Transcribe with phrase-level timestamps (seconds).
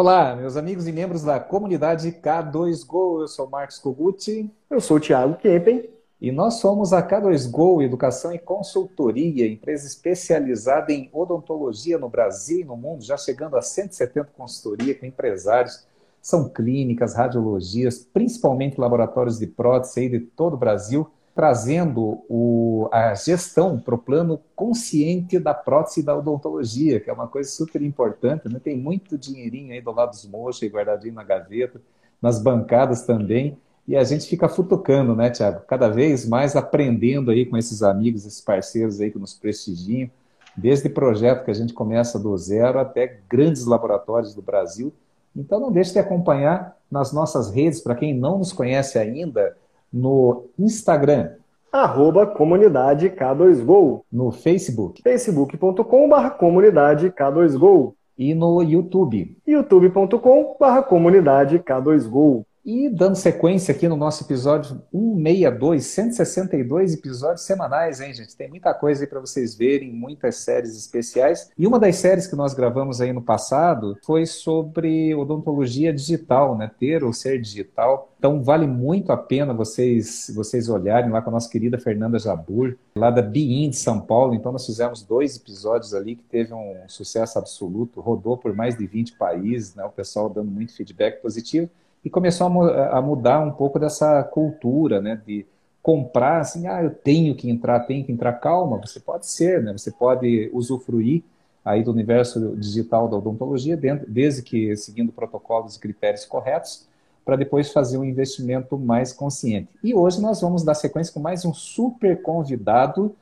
[0.00, 3.22] Olá, meus amigos e membros da comunidade K2Go.
[3.22, 4.48] Eu sou Marcos Koguti.
[4.70, 5.90] Eu sou o Thiago Kempen.
[6.20, 12.64] E nós somos a K2Go Educação e Consultoria, empresa especializada em odontologia no Brasil e
[12.64, 15.84] no mundo, já chegando a 170 consultoria com empresários.
[16.22, 23.14] São clínicas, radiologias, principalmente laboratórios de prótese aí de todo o Brasil trazendo o, a
[23.14, 28.48] gestão para o plano consciente da prótese da odontologia, que é uma coisa super importante.
[28.48, 28.58] Né?
[28.58, 31.80] Tem muito dinheirinho aí do lado dos mochos guardadinho na gaveta,
[32.20, 33.56] nas bancadas também.
[33.86, 35.60] E a gente fica futucando, né, Tiago?
[35.68, 40.10] Cada vez mais aprendendo aí com esses amigos, esses parceiros aí que nos prestigiam,
[40.56, 44.92] desde projeto que a gente começa do zero até grandes laboratórios do Brasil.
[45.36, 49.56] Então não deixe de acompanhar nas nossas redes, para quem não nos conhece ainda,
[49.92, 51.30] no Instagram.
[51.72, 54.02] Arroba comunidade K2Go.
[54.10, 55.00] No Facebook.
[55.02, 57.94] facebook.com.br comunidade K2Go.
[58.18, 59.36] E no YouTube.
[59.46, 62.44] youtube.com.br comunidade K2Go.
[62.70, 68.36] E dando sequência aqui no nosso episódio 162, 162 episódios semanais, hein, gente?
[68.36, 71.50] Tem muita coisa aí para vocês verem, muitas séries especiais.
[71.56, 76.70] E uma das séries que nós gravamos aí no passado foi sobre odontologia digital, né?
[76.78, 78.12] Ter ou ser digital.
[78.18, 82.76] Então vale muito a pena vocês vocês olharem lá com a nossa querida Fernanda Jabur,
[82.94, 84.34] lá da Bein de São Paulo.
[84.34, 88.86] Então nós fizemos dois episódios ali que teve um sucesso absoluto, rodou por mais de
[88.86, 89.84] 20 países, né?
[89.86, 91.70] O pessoal dando muito feedback positivo
[92.04, 95.46] e começou a, a, mudar um pouco dessa cultura, né, de
[95.82, 99.72] comprar assim, ah, eu tenho que entrar, tenho que entrar, calma, você pode ser, né,
[99.72, 101.22] você pode usufruir
[101.64, 106.86] aí do universo digital da odontologia, dentro, desde que seguindo protocolos e critérios corretos,
[107.24, 109.68] para depois fazer um investimento mais consciente.
[109.84, 113.14] E hoje nós vamos dar sequência com mais um super convidado,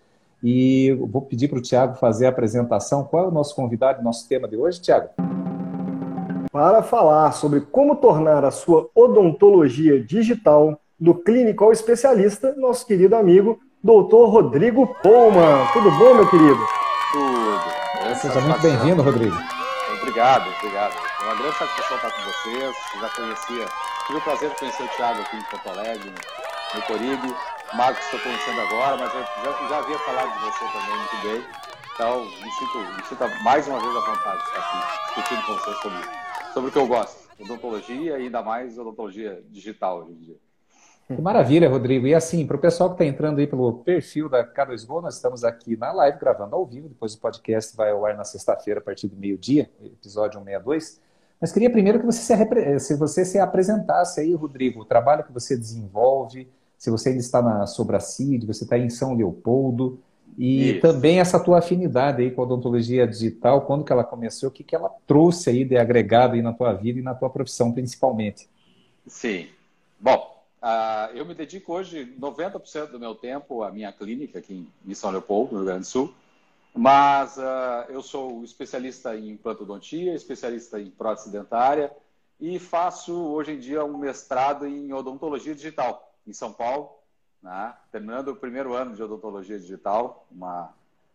[0.42, 3.04] e vou pedir para o Tiago fazer a apresentação.
[3.04, 5.08] Qual é o nosso convidado, nosso tema de hoje, Tiago?
[6.56, 13.14] Para falar sobre como tornar a sua odontologia digital do clínico ao especialista, nosso querido
[13.14, 14.25] amigo Dr.
[14.25, 15.66] Rodrigo Polman.
[15.75, 16.58] Tudo bom, meu querido?
[17.12, 18.16] Tudo.
[18.16, 19.36] Seja muito bem-vindo, Rodrigo.
[20.00, 20.94] Obrigado, obrigado.
[21.20, 22.76] É uma grande satisfação estar com vocês.
[23.02, 23.66] Já conhecia,
[24.06, 26.14] tive o prazer de conhecer o Thiago aqui em Porto Alegre,
[26.75, 27.34] no Coribe.
[27.75, 31.44] Marcos estou conhecendo agora, mas eu já, já havia falado de você também muito bem.
[31.92, 35.52] Então, me sinto, me sinto mais uma vez à vontade de estar aqui discutindo com
[35.52, 36.25] vocês sobre isso
[36.56, 40.37] sobre o que eu gosto, odontologia e ainda mais odontologia digital hoje em dia.
[41.06, 42.06] Que maravilha, Rodrigo.
[42.06, 45.44] E assim, para o pessoal que está entrando aí pelo perfil da K2Go, nós estamos
[45.44, 48.83] aqui na live gravando ao vivo, depois o podcast vai ao ar na sexta-feira a
[48.83, 50.99] partir do meio-dia, episódio 162.
[51.39, 55.33] Mas queria primeiro que você se, se você se apresentasse aí, Rodrigo, o trabalho que
[55.33, 60.00] você desenvolve, se você ainda está na Sobracid, você está em São Leopoldo,
[60.38, 60.80] e Isso.
[60.80, 64.62] também essa tua afinidade aí com a odontologia digital, quando que ela começou, o que,
[64.62, 68.48] que ela trouxe aí de agregado aí na tua vida e na tua profissão principalmente?
[69.06, 69.48] Sim.
[69.98, 74.94] Bom, uh, eu me dedico hoje 90% do meu tempo à minha clínica aqui em
[74.94, 76.12] São Leopoldo, no Rio Grande do Sul.
[76.75, 81.91] Mas uh, eu sou especialista em implantodontia, especialista em prótese dentária
[82.38, 86.95] e faço hoje em dia um mestrado em odontologia digital em São Paulo
[87.46, 87.74] né?
[87.92, 90.74] terminando o primeiro ano de odontologia digital, uma,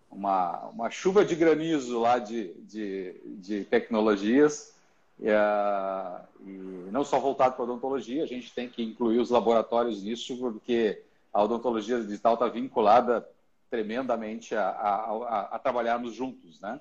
[0.10, 4.74] uma, uma chuva de granizo lá de, de, de tecnologias,
[5.20, 10.02] e, uh, e não só voltado para odontologia, a gente tem que incluir os laboratórios
[10.02, 11.04] nisso, porque
[11.34, 13.28] a odontologia digital está vinculada
[13.70, 16.62] tremendamente a, a, a, a trabalharmos juntos.
[16.62, 16.80] Né?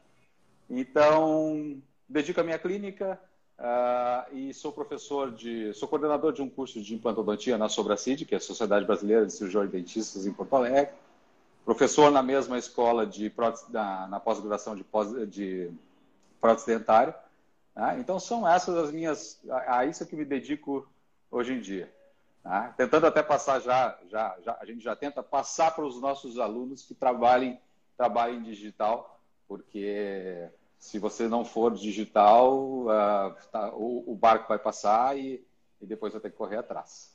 [0.71, 3.21] Então, dedico a minha clínica,
[3.61, 8.35] Uh, e sou professor de, sou coordenador de um curso de implantodontia na Sobracid, que
[8.35, 10.95] é a Sociedade Brasileira de Cirurgiões e Dentistas em Porto Alegre.
[11.63, 15.71] Professor na mesma escola de prótese, na, na pós-graduação de, pós, de
[16.41, 17.15] prótese dentária.
[17.77, 17.99] Né?
[18.01, 20.89] Então são essas as minhas, a, a, isso que me dedico
[21.31, 21.93] hoje em dia.
[22.43, 22.73] Né?
[22.79, 26.83] Tentando até passar já, já, já, a gente já tenta passar para os nossos alunos
[26.83, 27.61] que trabalhem,
[27.95, 30.49] trabalhem digital, porque
[30.81, 35.45] se você não for digital, uh, tá, o, o, barco vai passar e,
[35.81, 37.15] e depois vai ter que correr atrás.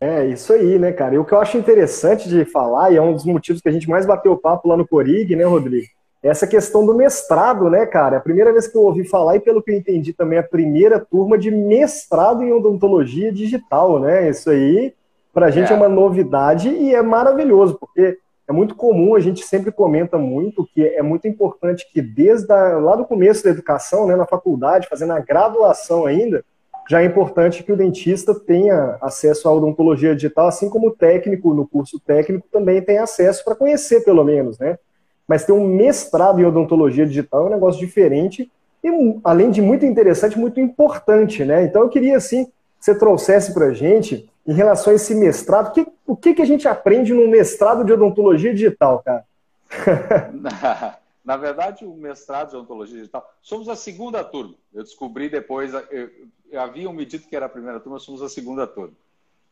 [0.00, 1.14] É, isso aí, né, cara?
[1.14, 3.72] E o que eu acho interessante de falar, e é um dos motivos que a
[3.72, 5.86] gente mais bateu papo lá no Corig, né, Rodrigo?
[6.20, 8.16] É essa questão do mestrado, né, cara?
[8.16, 10.42] É a primeira vez que eu ouvi falar, e pelo que eu entendi também, a
[10.42, 14.28] primeira turma de mestrado em odontologia digital, né?
[14.28, 14.92] Isso aí,
[15.32, 19.44] pra gente é, é uma novidade e é maravilhoso, porque é muito comum, a gente
[19.44, 24.06] sempre comenta muito que é muito importante que desde a, lá do começo da educação,
[24.06, 26.44] né, na faculdade, fazendo a graduação ainda,
[26.88, 31.54] já é importante que o dentista tenha acesso à odontologia digital, assim como o técnico
[31.54, 34.78] no curso técnico também tem acesso para conhecer pelo menos, né?
[35.26, 38.50] Mas ter um mestrado em odontologia digital é um negócio diferente
[38.82, 41.64] e, além de muito interessante, muito importante, né?
[41.64, 45.72] Então, eu queria, assim, que você trouxesse para a gente, em relação a esse mestrado,
[45.72, 49.24] que, o que, que a gente aprende no mestrado de odontologia digital, cara?
[51.24, 54.54] Na verdade, o mestrado de odontologia digital, somos a segunda turma.
[54.72, 56.10] Eu descobri depois, eu,
[56.50, 58.94] eu haviam me dito que era a primeira turma, somos a segunda turma.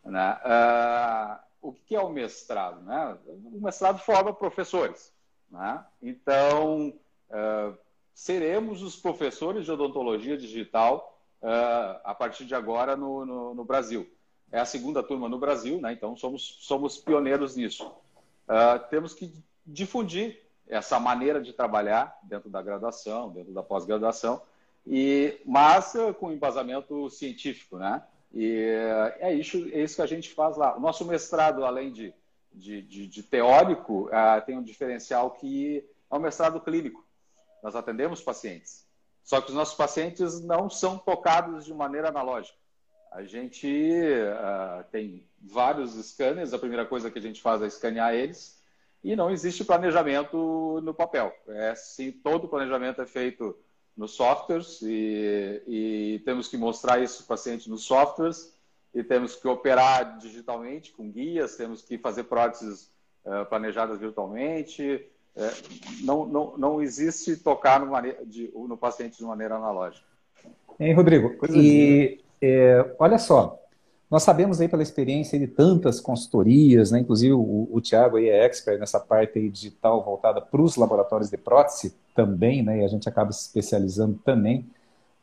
[0.04, 0.38] Né?
[0.44, 2.82] Uh, o que é o mestrado?
[2.82, 3.16] Né?
[3.26, 5.12] O mestrado forma professores.
[5.50, 5.84] Né?
[6.02, 6.92] Então,
[7.30, 7.78] uh,
[8.14, 14.08] seremos os professores de odontologia digital uh, a partir de agora no, no, no, Brasil.
[14.52, 15.93] É a segunda turma no Brasil, né?
[15.93, 17.90] então somos, somos pioneiros nisso.
[18.90, 19.32] temos que
[19.66, 20.38] difundir
[20.69, 24.43] essa maneira de trabalhar dentro da graduação, dentro da pós-graduação,
[24.87, 28.02] e mas com embasamento científico, né?
[28.34, 28.66] E
[29.19, 30.76] é isso, é isso que a gente faz lá.
[30.76, 32.14] O nosso mestrado, além de,
[32.52, 37.05] de, de, de teórico, uh, tem um diferencial que é um mestrado clínico.
[37.62, 38.87] Nós atendemos pacientes.
[39.22, 42.56] Só que os nossos pacientes não são tocados de maneira analógica.
[43.14, 48.14] A gente uh, tem vários scanners, a primeira coisa que a gente faz é escanear
[48.14, 48.60] eles,
[49.04, 51.32] e não existe planejamento no papel.
[51.48, 53.56] É, sim, todo o planejamento é feito
[53.96, 58.56] nos softwares e, e temos que mostrar isso para o paciente nos softwares
[58.94, 62.90] e temos que operar digitalmente com guias, temos que fazer próteses
[63.24, 65.04] uh, planejadas virtualmente.
[65.34, 65.50] É,
[66.02, 70.06] não, não, não existe tocar no, de, no paciente de maneira analógica.
[70.78, 71.36] Hein, Rodrigo?
[71.36, 73.58] Coisa e é, olha só,
[74.10, 78.78] nós sabemos aí pela experiência de tantas consultorias, né, inclusive o, o Tiago é expert
[78.78, 83.32] nessa parte digital voltada para os laboratórios de prótese também, né, e a gente acaba
[83.32, 84.66] se especializando também,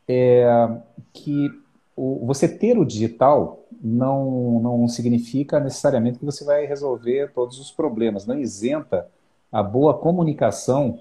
[0.07, 0.69] é,
[1.13, 1.51] que
[1.95, 7.71] o, você ter o digital não, não significa necessariamente que você vai resolver todos os
[7.71, 9.07] problemas, não isenta
[9.51, 10.99] a boa comunicação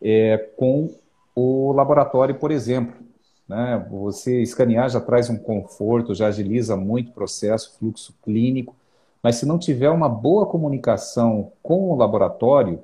[0.00, 0.94] é, com
[1.34, 3.09] o laboratório, por exemplo.
[3.50, 3.84] Né?
[3.90, 8.76] Você escanear já traz um conforto, já agiliza muito o processo, fluxo clínico,
[9.20, 12.80] mas se não tiver uma boa comunicação com o laboratório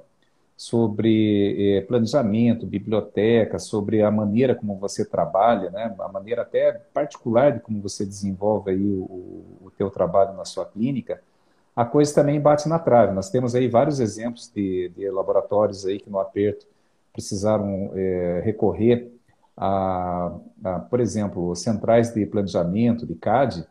[0.57, 5.95] sobre eh, planejamento, biblioteca, sobre a maneira como você trabalha, né?
[6.01, 10.67] a maneira até particular de como você desenvolve aí o, o teu trabalho na sua
[10.67, 11.23] clínica,
[11.77, 13.13] a coisa também bate na trave.
[13.13, 16.67] Nós temos aí vários exemplos de, de laboratórios aí que no aperto
[17.13, 19.16] precisaram eh, recorrer
[19.57, 20.33] a,
[20.65, 23.67] a, por exemplo, centrais de planejamento, de CAD,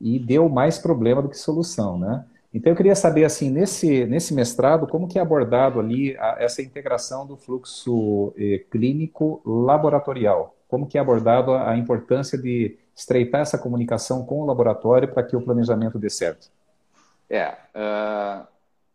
[0.00, 2.24] e deu mais problema do que solução, né?
[2.52, 6.62] Então eu queria saber, assim, nesse, nesse mestrado, como que é abordado ali a, essa
[6.62, 10.56] integração do fluxo eh, clínico laboratorial?
[10.66, 15.22] Como que é abordado a, a importância de estreitar essa comunicação com o laboratório para
[15.22, 16.50] que o planejamento dê certo?
[17.28, 18.46] É, uh,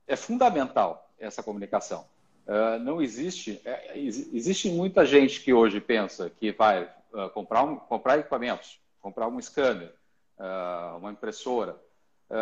[0.08, 2.06] é fundamental essa comunicação.
[2.52, 3.62] Uh, não existe.
[3.64, 6.84] É, existe muita gente que hoje pensa que vai
[7.14, 9.94] uh, comprar, um, comprar equipamentos, comprar um scanner,
[10.38, 11.80] uh, uma impressora,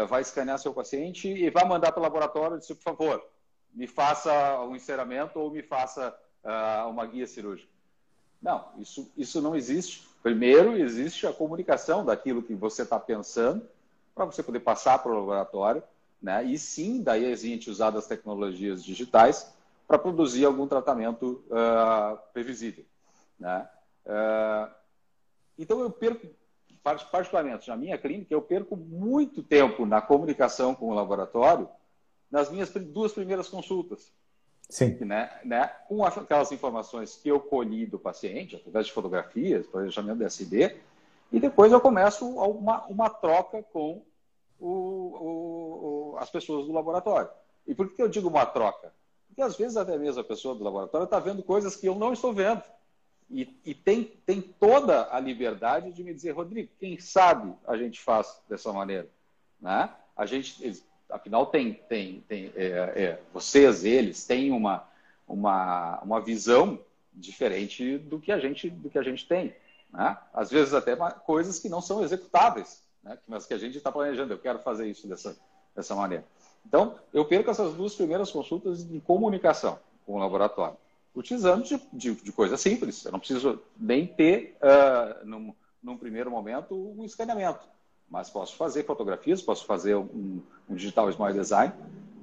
[0.07, 3.25] vai escanear seu paciente e vai mandar para o laboratório e dizer, por favor,
[3.73, 6.15] me faça um enceramento ou me faça
[6.87, 7.71] uma guia cirúrgica.
[8.39, 10.07] Não, isso, isso não existe.
[10.21, 13.67] Primeiro, existe a comunicação daquilo que você está pensando
[14.13, 15.81] para você poder passar para o laboratório,
[16.21, 16.43] né?
[16.43, 19.51] E sim, daí a gente usar as tecnologias digitais
[19.89, 22.85] para produzir algum tratamento uh, previsível.
[23.39, 23.67] Né?
[24.05, 24.71] Uh,
[25.57, 26.27] então, eu perco,
[26.83, 31.67] particularmente na minha clínica, eu perco muito tempo na comunicação com o laboratório
[32.29, 34.13] nas minhas duas primeiras consultas.
[34.69, 34.95] Sim.
[35.03, 40.77] Né, né, com aquelas informações que eu colhi do paciente, através de fotografias, planejamento DSD,
[41.31, 44.03] e depois eu começo uma, uma troca com
[44.59, 47.31] o, o, o, as pessoas do laboratório.
[47.65, 48.93] E por que eu digo uma troca?
[49.29, 52.11] Porque às vezes até mesmo a pessoa do laboratório está vendo coisas que eu não
[52.11, 52.61] estou vendo.
[53.31, 58.01] E, e, tem, tem toda a liberdade de me dizer, Rodrigo, quem sabe a gente
[58.01, 59.07] faz dessa maneira.
[59.61, 59.89] Né?
[60.17, 64.83] A gente, afinal, tem, tem, tem é, é, vocês, eles, têm uma,
[65.27, 66.79] uma, uma visão
[67.13, 69.55] diferente do que a gente, do que a gente tem.
[69.93, 70.17] Né?
[70.33, 73.17] Às vezes até coisas que não são executáveis, né?
[73.27, 75.37] mas que a gente está planejando, eu quero fazer isso dessa,
[75.75, 76.25] dessa maneira.
[76.65, 80.77] Então, eu perco essas duas primeiras consultas de comunicação com o laboratório,
[81.15, 83.05] utilizando de, de, de coisas simples.
[83.05, 87.67] Eu não preciso nem ter, uh, num, num, primeiro momento, um escaneamento,
[88.09, 91.73] mas posso fazer fotografias, posso fazer um, um digital smart design.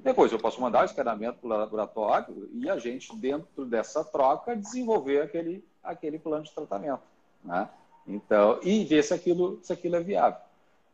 [0.03, 4.55] Depois eu posso mandar o escaneamento para o laboratório e a gente, dentro dessa troca,
[4.55, 7.03] desenvolver aquele, aquele plano de tratamento.
[7.43, 7.69] Né?
[8.07, 10.41] Então, e ver se aquilo, se aquilo é viável.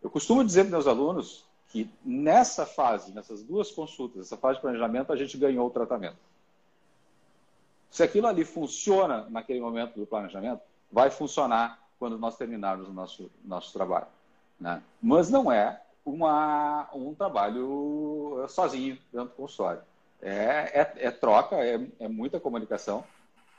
[0.02, 4.60] Eu costumo dizer para meus alunos que nessa fase, nessas duas consultas, essa fase de
[4.60, 6.18] planejamento, a gente ganhou o tratamento.
[7.90, 10.60] Se aquilo ali funciona naquele momento do planejamento,
[10.90, 14.06] vai funcionar quando nós terminarmos o nosso, nosso trabalho.
[14.60, 14.82] Né?
[15.00, 19.80] Mas não é uma, um trabalho sozinho dentro do consultório.
[20.20, 23.02] É, é, é troca, é, é muita comunicação.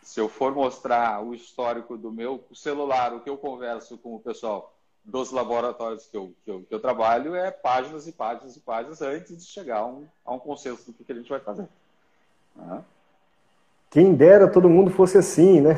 [0.03, 4.19] Se eu for mostrar o histórico do meu celular, o que eu converso com o
[4.19, 4.72] pessoal
[5.03, 9.01] dos laboratórios que eu, que eu, que eu trabalho, é páginas e páginas e páginas
[9.01, 11.67] antes de chegar a um, a um consenso do que, que a gente vai fazer.
[12.57, 12.81] Uhum.
[13.89, 15.75] Quem dera todo mundo fosse assim, né?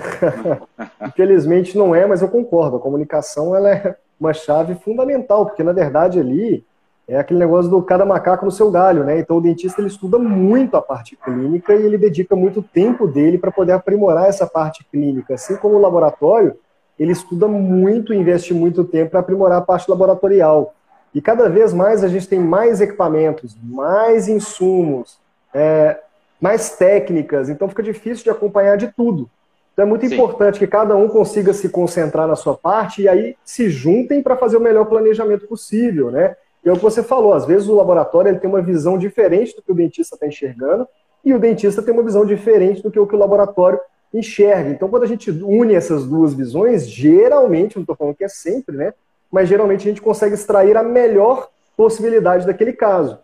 [1.06, 2.78] Infelizmente não é, mas eu concordo.
[2.78, 6.64] A comunicação ela é uma chave fundamental, porque na verdade ali
[7.08, 9.20] é aquele negócio do cada macaco no seu galho, né?
[9.20, 13.38] Então o dentista ele estuda muito a parte clínica e ele dedica muito tempo dele
[13.38, 15.34] para poder aprimorar essa parte clínica.
[15.34, 16.58] Assim como o laboratório,
[17.00, 20.74] ele estuda muito e investe muito tempo para aprimorar a parte laboratorial.
[21.14, 25.18] E cada vez mais a gente tem mais equipamentos, mais insumos,
[25.54, 26.00] é,
[26.40, 29.30] mais técnicas, então fica difícil de acompanhar de tudo.
[29.74, 30.14] Então é muito Sim.
[30.14, 34.38] importante que cada um consiga se concentrar na sua parte e aí se juntem para
[34.38, 36.36] fazer o melhor planejamento possível, né?
[36.64, 39.56] E é o que você falou, às vezes o laboratório ele tem uma visão diferente
[39.56, 40.88] do que o dentista está enxergando
[41.24, 43.80] e o dentista tem uma visão diferente do que o que o laboratório
[44.18, 44.70] enxerga.
[44.70, 48.76] Então, quando a gente une essas duas visões, geralmente, não estou falando que é sempre,
[48.76, 48.94] né?
[49.32, 53.20] Mas geralmente a gente consegue extrair a melhor possibilidade daquele caso.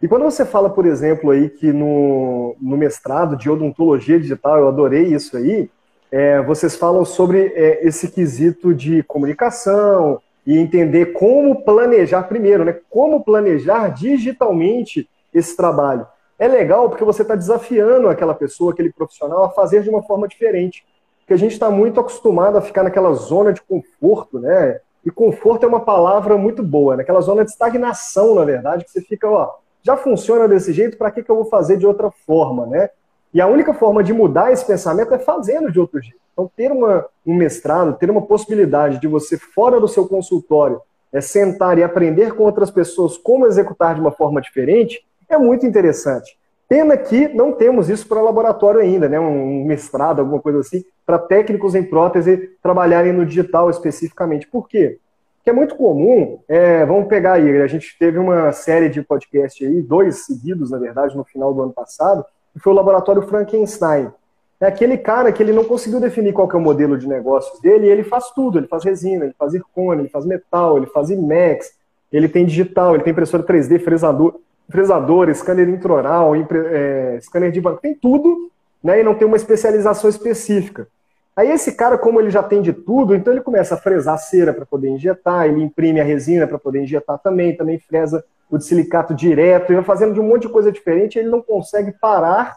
[0.00, 4.68] E quando você fala, por exemplo, aí que no, no mestrado de odontologia digital, eu
[4.68, 5.70] adorei isso aí,
[6.10, 12.78] é, vocês falam sobre é, esse quesito de comunicação, e entender como planejar primeiro, né?
[12.88, 16.06] Como planejar digitalmente esse trabalho.
[16.38, 20.28] É legal porque você está desafiando aquela pessoa, aquele profissional, a fazer de uma forma
[20.28, 20.84] diferente.
[21.20, 24.80] Porque a gente está muito acostumado a ficar naquela zona de conforto, né?
[25.04, 29.00] E conforto é uma palavra muito boa, naquela zona de estagnação, na verdade, que você
[29.00, 32.66] fica, ó, já funciona desse jeito, para que, que eu vou fazer de outra forma,
[32.66, 32.90] né?
[33.32, 36.18] E a única forma de mudar esse pensamento é fazendo de outro jeito.
[36.32, 40.80] Então, ter uma, um mestrado, ter uma possibilidade de você, fora do seu consultório,
[41.12, 45.66] é sentar e aprender com outras pessoas como executar de uma forma diferente, é muito
[45.66, 46.36] interessante.
[46.68, 49.20] Pena que não temos isso para laboratório ainda, né?
[49.20, 54.48] um mestrado, alguma coisa assim, para técnicos em prótese trabalharem no digital especificamente.
[54.48, 54.98] Por quê?
[55.36, 59.64] Porque é muito comum, é, vamos pegar aí, a gente teve uma série de podcast
[59.64, 64.10] aí, dois seguidos, na verdade, no final do ano passado, que foi o laboratório Frankenstein.
[64.58, 67.86] É aquele cara que ele não conseguiu definir qual é o modelo de negócios dele,
[67.86, 71.10] e ele faz tudo, ele faz resina, ele faz zircone, ele faz metal, ele faz
[71.10, 71.74] IMAX,
[72.10, 77.80] ele tem digital, ele tem impressora 3D, fresador, fresador scanner intraoral, é, scanner de banco,
[77.80, 78.50] tem tudo,
[78.82, 80.88] né, e não tem uma especialização específica.
[81.36, 84.54] Aí esse cara, como ele já tem de tudo, então ele começa a fresar cera
[84.54, 89.14] para poder injetar, ele imprime a resina para poder injetar também, também fresa o silicato
[89.14, 92.56] direto, e vai fazendo de um monte de coisa diferente, ele não consegue parar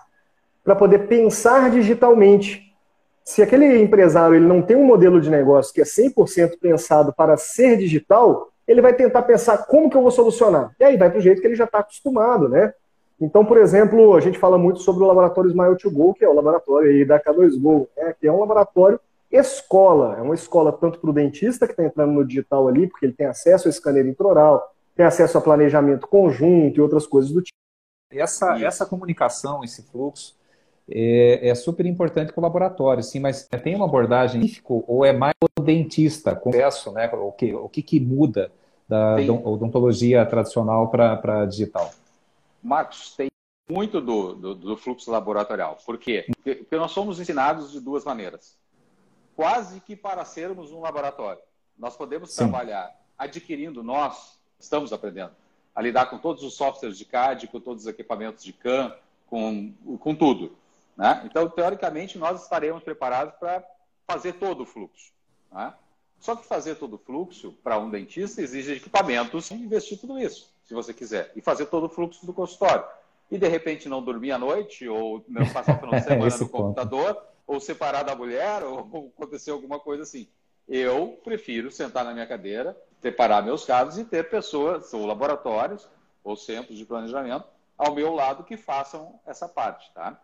[0.63, 2.73] para poder pensar digitalmente.
[3.25, 7.35] Se aquele empresário ele não tem um modelo de negócio que é 100% pensado para
[7.37, 10.75] ser digital, ele vai tentar pensar como que eu vou solucionar.
[10.79, 12.71] E aí vai para o jeito que ele já está acostumado, né?
[13.19, 16.29] Então, por exemplo, a gente fala muito sobre o laboratório Smile to Go, que é
[16.29, 18.15] o laboratório aí da K2Go, né?
[18.19, 18.99] que é um laboratório
[19.31, 20.17] escola.
[20.17, 23.13] É uma escola tanto para o dentista que está entrando no digital ali, porque ele
[23.13, 27.57] tem acesso ao scanner intraoral, tem acesso a planejamento conjunto e outras coisas do tipo.
[28.11, 30.35] Essa, essa comunicação, esse fluxo,
[30.89, 35.33] é, é, super importante para o laboratório, sim, mas tem uma abordagem ou é mais
[35.57, 37.09] o dentista, confesso, né?
[37.13, 38.51] O que, o que, que muda
[38.89, 39.29] da tem.
[39.29, 41.91] odontologia tradicional para digital?
[42.61, 43.29] Marcos, tem
[43.69, 45.77] muito do, do, do, fluxo laboratorial.
[45.85, 46.25] Por quê?
[46.43, 48.57] Porque nós somos ensinados de duas maneiras.
[49.35, 51.41] Quase que para sermos um laboratório.
[51.77, 52.37] Nós podemos sim.
[52.37, 55.33] trabalhar adquirindo nós estamos aprendendo
[55.75, 58.93] a lidar com todos os softwares de CAD, com todos os equipamentos de CAM,
[59.27, 60.57] com, com tudo.
[60.97, 61.21] Né?
[61.25, 63.63] Então, teoricamente, nós estaremos preparados para
[64.05, 65.13] fazer todo o fluxo.
[65.51, 65.73] Né?
[66.19, 70.53] Só que fazer todo o fluxo para um dentista exige equipamentos e investir tudo isso,
[70.65, 72.83] se você quiser, e fazer todo o fluxo do consultório.
[73.31, 76.49] E de repente não dormir à noite, ou não passar o final de semana no
[76.49, 80.27] computador, ou separar da mulher, ou acontecer alguma coisa assim.
[80.67, 85.87] Eu prefiro sentar na minha cadeira, separar meus casos e ter pessoas, ou laboratórios,
[86.23, 87.45] ou centros de planejamento,
[87.77, 90.19] ao meu lado que façam essa parte, tá?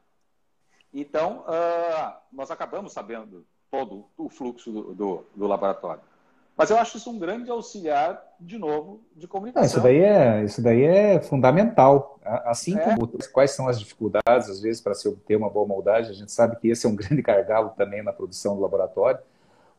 [0.94, 6.02] Então, uh, nós acabamos sabendo todo o fluxo do, do, do, laboratório.
[6.58, 9.62] Mas eu acho isso um grande auxiliar, de novo, de comunicação.
[9.62, 12.18] Não, isso, daí é, isso daí é fundamental.
[12.24, 12.80] Assim é.
[12.80, 16.32] como quais são as dificuldades, às vezes, para se obter uma boa moldagem, a gente
[16.32, 19.20] sabe que esse é um grande gargalo também na produção do laboratório.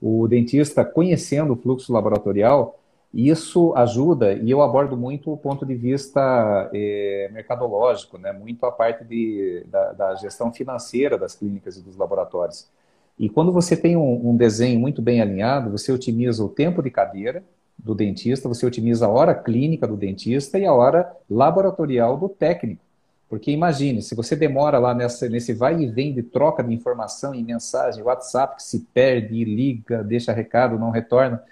[0.00, 2.78] O dentista, conhecendo o fluxo laboratorial,
[3.16, 8.31] isso ajuda, e eu abordo muito o ponto de vista é, mercadológico, né?
[8.31, 12.69] muito a parte de, da, da, gestão financeira das clínicas e dos laboratórios.
[13.18, 16.90] E quando você tem um, um desenho muito bem alinhado, você otimiza o tempo de
[16.90, 17.42] cadeira
[17.78, 22.85] do dentista, você otimiza a hora clínica do dentista e a hora laboratorial do técnico.
[23.28, 27.35] Porque imagine, se você demora lá nessa, nesse vai e vem de troca de informação
[27.35, 31.42] em mensagem, WhatsApp que se perde, liga, deixa recado, não retorna.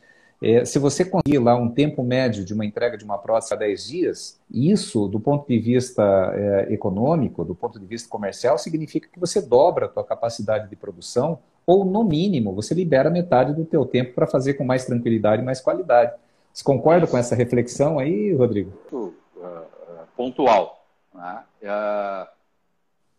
[0.40, 3.56] É, se você conseguir lá um tempo médio de uma entrega de uma prótese a
[3.56, 6.02] 10 dias, isso, do ponto de vista
[6.34, 10.76] é, econômico, do ponto de vista comercial, significa que você dobra a sua capacidade de
[10.76, 15.42] produção, ou, no mínimo, você libera metade do teu tempo para fazer com mais tranquilidade
[15.42, 16.14] e mais qualidade.
[16.52, 18.72] Você concorda com essa reflexão aí, Rodrigo?
[18.92, 20.86] Uh, uh, pontual.
[21.12, 21.44] Né?
[21.62, 22.28] Uh,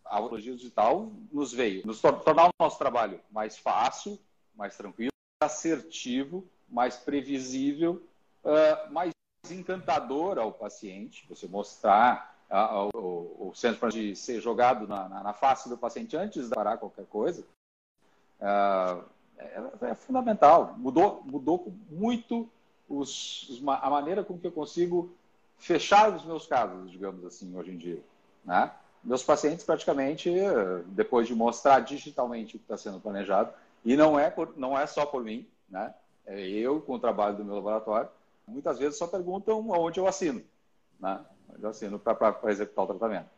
[0.04, 4.18] a oncologia digital nos veio nos tornar o nosso trabalho mais fácil,
[4.56, 5.10] mais tranquilo,
[5.42, 8.02] assertivo, mais previsível,
[8.44, 9.12] uh, mais
[9.50, 11.26] encantador ao paciente.
[11.28, 12.34] Você mostrar
[12.94, 17.04] o, centro de ser jogado na, na, na, face do paciente antes de parar qualquer
[17.06, 17.44] coisa
[18.40, 20.74] é, é, fundamental.
[20.78, 22.48] Mudou, mudou muito
[22.88, 25.14] os, os, a maneira com que eu consigo
[25.58, 28.02] fechar os meus casos, digamos assim, hoje em dia.
[28.44, 28.70] Né?
[29.02, 30.30] Meus pacientes, praticamente,
[30.86, 33.52] depois de mostrar digitalmente o que está sendo planejado,
[33.84, 35.94] e não é, por, não é só por mim, né?
[36.26, 38.08] é eu com o trabalho do meu laboratório,
[38.46, 40.42] muitas vezes só perguntam onde eu assino.
[40.98, 41.20] Né?
[41.60, 43.28] Eu assino para executar o tratamento.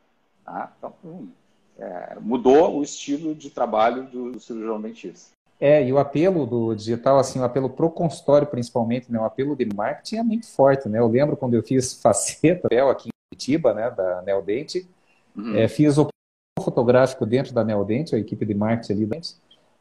[0.44, 0.72] Tá?
[0.78, 1.30] Então, hum,
[1.78, 5.30] é, mudou o estilo de trabalho do, do cirurgião dentista.
[5.60, 9.56] É, e o apelo do digital, assim, o apelo pro consultório principalmente, né, o apelo
[9.56, 10.98] de marketing é muito forte, né?
[10.98, 14.88] Eu lembro quando eu fiz faceta aqui em Curitiba, né, da Neodente,
[15.36, 15.56] uhum.
[15.56, 16.08] é, fiz o
[16.60, 19.30] fotográfico dentro da Neodente, a equipe de marketing ali dentro,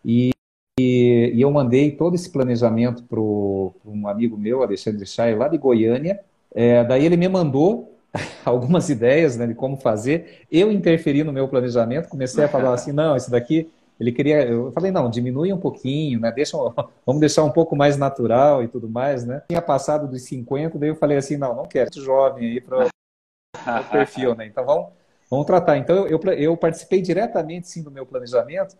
[0.03, 0.31] e,
[0.79, 5.57] e, e eu mandei todo esse planejamento para um amigo meu, Alexandre Chay, lá de
[5.59, 6.19] Goiânia,
[6.53, 7.96] é, daí ele me mandou
[8.45, 12.91] algumas ideias né, de como fazer, eu interferi no meu planejamento, comecei a falar assim,
[12.91, 13.69] não, isso daqui
[13.99, 16.31] ele queria, eu falei, não, diminui um pouquinho, né?
[16.31, 16.55] Deixa,
[17.05, 19.41] vamos deixar um pouco mais natural e tudo mais, né?
[19.49, 22.89] Tinha passado dos 50, daí eu falei assim, não, não quero jovem aí para o
[23.91, 24.45] perfil, né?
[24.45, 24.89] Então vamos,
[25.29, 25.77] vamos tratar.
[25.77, 28.77] Então eu, eu participei diretamente sim do meu planejamento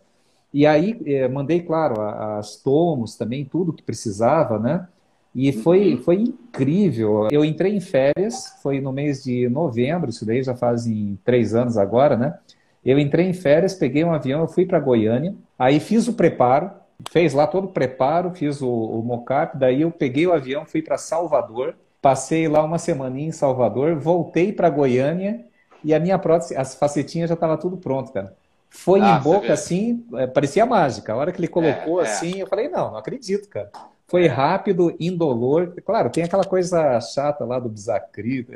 [0.52, 4.86] e aí eh, mandei, claro, as tomos também, tudo que precisava, né?
[5.34, 6.02] E foi, uhum.
[6.02, 7.28] foi incrível.
[7.30, 11.76] Eu entrei em férias, foi no mês de novembro, isso daí já fazem três anos
[11.76, 12.38] agora, né?
[12.84, 16.70] Eu entrei em férias, peguei um avião, eu fui para Goiânia, aí fiz o preparo,
[17.10, 20.82] fez lá todo o preparo, fiz o, o mocap, daí eu peguei o avião, fui
[20.82, 25.44] para Salvador, passei lá uma semaninha em Salvador, voltei para Goiânia
[25.84, 28.34] e a minha prótese, as facetinhas já estava tudo pronto, cara.
[28.70, 31.12] Foi ah, em boca assim, é, parecia mágica.
[31.12, 32.06] A hora que ele colocou é, é.
[32.06, 33.70] assim, eu falei, não, não acredito, cara.
[34.08, 35.74] Foi rápido, indolor.
[35.84, 38.52] Claro, tem aquela coisa chata lá do desacrito.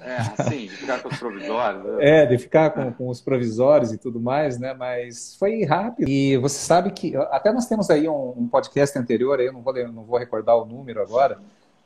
[0.00, 1.84] É, sim, de ficar com os provisórios.
[1.84, 1.96] Né?
[1.98, 4.72] É, de ficar com, com, os provisórios e tudo mais, né?
[4.74, 6.08] Mas foi rápido.
[6.08, 7.16] E você sabe que.
[7.16, 10.56] Até nós temos aí um, um podcast anterior, aí eu não vou, não vou recordar
[10.56, 11.40] o número agora,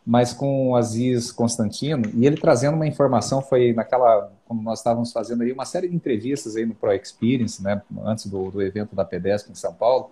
[0.04, 4.30] mas com o Aziz Constantino, e ele trazendo uma informação, foi naquela.
[4.46, 7.80] Quando nós estávamos fazendo aí uma série de entrevistas aí no Pro Experience, né?
[8.04, 10.10] Antes do, do evento da PEDESP em São Paulo,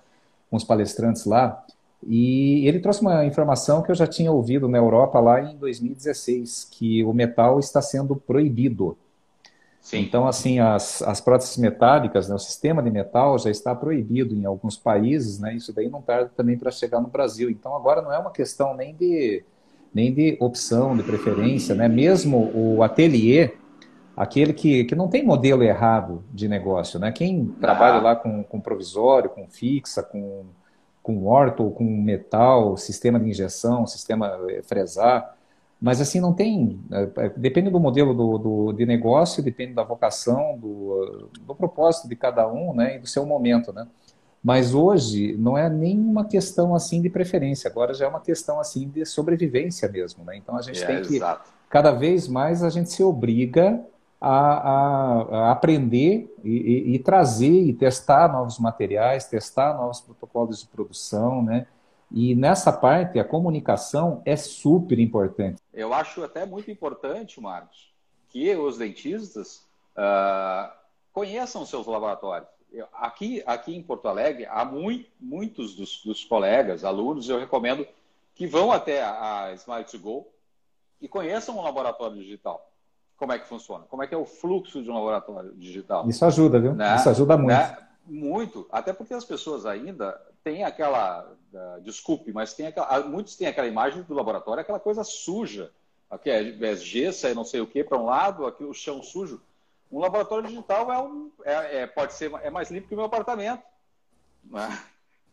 [0.48, 1.62] com os palestrantes lá.
[2.06, 6.68] E ele trouxe uma informação que eu já tinha ouvido na Europa lá em 2016,
[6.70, 8.96] que o metal está sendo proibido.
[9.80, 10.00] Sim.
[10.00, 14.44] Então, assim, as, as próteses metálicas, né, o sistema de metal já está proibido em
[14.44, 17.50] alguns países, né, isso daí não tarda também para chegar no Brasil.
[17.50, 19.42] Então, agora não é uma questão nem de,
[19.92, 23.54] nem de opção, de preferência, né, mesmo o ateliê,
[24.16, 28.02] aquele que, que não tem modelo errado de negócio, né, quem trabalha ah.
[28.02, 30.44] lá com, com provisório, com fixa, com
[31.02, 35.34] com orto, com metal, sistema de injeção, sistema eh, fresar,
[35.80, 40.58] mas assim não tem, é, depende do modelo do, do, de negócio, depende da vocação,
[40.58, 43.86] do, do propósito de cada um, né, e do seu momento, né.
[44.42, 48.88] Mas hoje não é nenhuma questão assim de preferência, agora já é uma questão assim
[48.88, 50.36] de sobrevivência mesmo, né.
[50.36, 51.50] Então a gente é, tem que exato.
[51.70, 53.80] cada vez mais a gente se obriga
[54.20, 60.60] a, a, a aprender e, e, e, trazer e testar novos materiais, testar novos protocolos
[60.60, 61.66] de produção, né?
[62.12, 65.62] E nessa parte, a comunicação é super importante.
[65.72, 67.92] Eu acho até muito importante, Marcos,
[68.28, 69.64] que os dentistas
[69.96, 70.70] uh,
[71.12, 72.48] conheçam seus laboratórios.
[72.72, 77.86] Eu, aqui, aqui em Porto Alegre, há muito, muitos dos, dos, colegas, alunos, eu recomendo
[78.34, 80.28] que vão até a, a Smile to Go
[81.00, 82.69] e conheçam o laboratório digital
[83.20, 86.08] como é que funciona, como é que é o fluxo de um laboratório digital.
[86.08, 86.74] Isso ajuda, viu?
[86.74, 86.96] Né?
[86.96, 87.50] Isso ajuda muito.
[87.50, 87.78] Né?
[88.06, 91.30] Muito, até porque as pessoas ainda têm aquela,
[91.82, 95.70] desculpe, mas tem aquela, muitos têm aquela imagem do laboratório, aquela coisa suja,
[96.10, 99.02] aqui é, é gesso, é não sei o que para um lado, aqui o chão
[99.02, 99.40] sujo.
[99.92, 103.06] Um laboratório digital é um, é, é, pode ser é mais limpo que o meu
[103.06, 103.62] apartamento.
[104.44, 104.78] Né?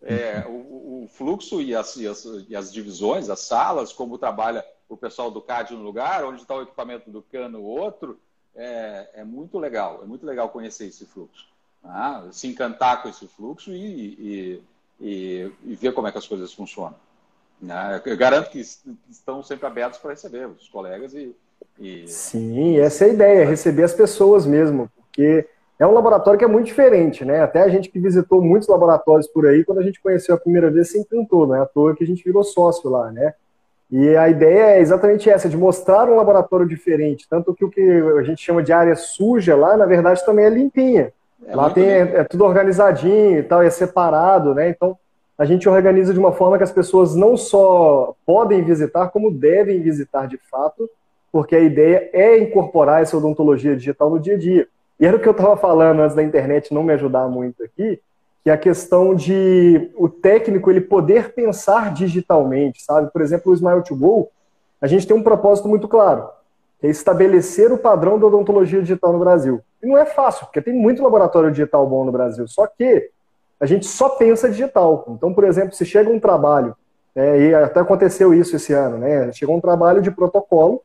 [0.01, 4.65] é, o, o, fluxo e as, e as, e, as, divisões, as salas, como trabalha
[4.89, 8.19] o pessoal do CAD no lugar, onde está o equipamento do CAN no outro,
[8.55, 10.01] é, é, muito legal.
[10.03, 11.47] É muito legal conhecer esse fluxo.
[11.81, 12.25] Tá?
[12.31, 14.61] Se encantar com esse fluxo e,
[14.99, 16.95] e, e, ver como é que as coisas funcionam.
[17.61, 18.01] Né?
[18.05, 21.35] Eu garanto que estão sempre abertos para receber os colegas e,
[21.79, 22.07] e...
[22.07, 25.47] Sim, essa é a ideia, receber as pessoas mesmo, porque
[25.79, 27.41] é um laboratório que é muito diferente, né?
[27.41, 30.71] Até a gente que visitou muitos laboratórios por aí, quando a gente conheceu a primeira
[30.71, 33.35] vez, se encantou, não é à toa que a gente virou sócio lá, né?
[33.89, 37.81] E a ideia é exatamente essa, de mostrar um laboratório diferente, tanto que o que
[38.19, 41.13] a gente chama de área suja lá, na verdade, também é limpinha.
[41.45, 44.69] É lá tem, é, é, tudo organizadinho e tal, é separado, né?
[44.69, 44.97] Então,
[45.37, 49.81] a gente organiza de uma forma que as pessoas não só podem visitar, como devem
[49.81, 50.89] visitar de fato,
[51.31, 54.67] porque a ideia é incorporar essa odontologia digital no dia a dia.
[54.99, 58.01] E era o que eu estava falando antes da internet não me ajudar muito aqui,
[58.43, 63.11] que é a questão de o técnico ele poder pensar digitalmente, sabe?
[63.11, 64.29] Por exemplo, o Smile to Go,
[64.81, 66.29] a gente tem um propósito muito claro,
[66.79, 69.61] que é estabelecer o padrão da odontologia digital no Brasil.
[69.81, 73.09] E não é fácil, porque tem muito laboratório digital bom no Brasil, só que
[73.59, 75.05] a gente só pensa digital.
[75.09, 76.75] Então, por exemplo, se chega um trabalho,
[77.15, 79.31] é, e até aconteceu isso esse ano, né?
[79.33, 80.83] Chegou um trabalho de protocolo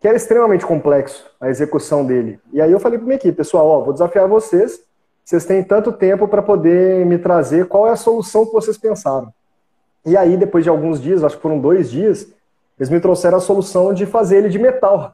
[0.00, 2.38] que era extremamente complexo a execução dele.
[2.52, 4.80] E aí eu falei para minha equipe, pessoal, ó, vou desafiar vocês,
[5.26, 9.32] vocês têm tanto tempo para poder me trazer qual é a solução que vocês pensaram.
[10.04, 12.32] E aí, depois de alguns dias, acho que foram dois dias,
[12.78, 15.12] eles me trouxeram a solução de fazer ele de metal.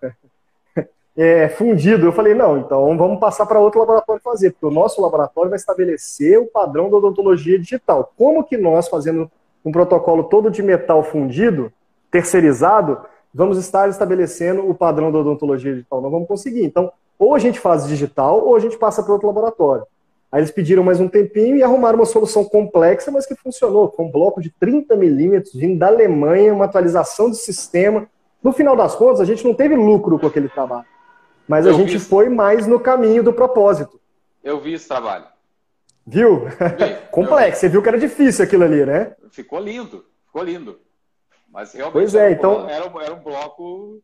[1.14, 2.06] É, fundido.
[2.06, 5.58] Eu falei, não, então vamos passar para outro laboratório fazer, porque o nosso laboratório vai
[5.58, 8.14] estabelecer o padrão da odontologia digital.
[8.16, 9.30] Como que nós, fazendo
[9.62, 11.70] um protocolo todo de metal fundido,
[12.10, 12.98] terceirizado,
[13.32, 16.00] vamos estar estabelecendo o padrão da odontologia digital.
[16.00, 16.64] Não vamos conseguir.
[16.64, 19.84] Então, ou a gente faz digital, ou a gente passa para outro laboratório.
[20.32, 23.92] Aí eles pediram mais um tempinho e arrumaram uma solução complexa, mas que funcionou.
[23.94, 28.08] Foi um bloco de 30 milímetros, vindo da Alemanha, uma atualização do sistema.
[28.42, 30.86] No final das contas, a gente não teve lucro com aquele trabalho.
[31.46, 31.98] Mas Eu a gente vi...
[31.98, 34.00] foi mais no caminho do propósito.
[34.42, 35.26] Eu vi esse trabalho.
[36.06, 36.46] Viu?
[37.12, 37.60] Complexo.
[37.60, 39.14] Você viu que era difícil aquilo ali, né?
[39.30, 40.06] Ficou lindo.
[40.24, 40.80] Ficou lindo.
[41.52, 42.66] Mas realmente pois é, era, então...
[42.70, 44.00] era, era um bloco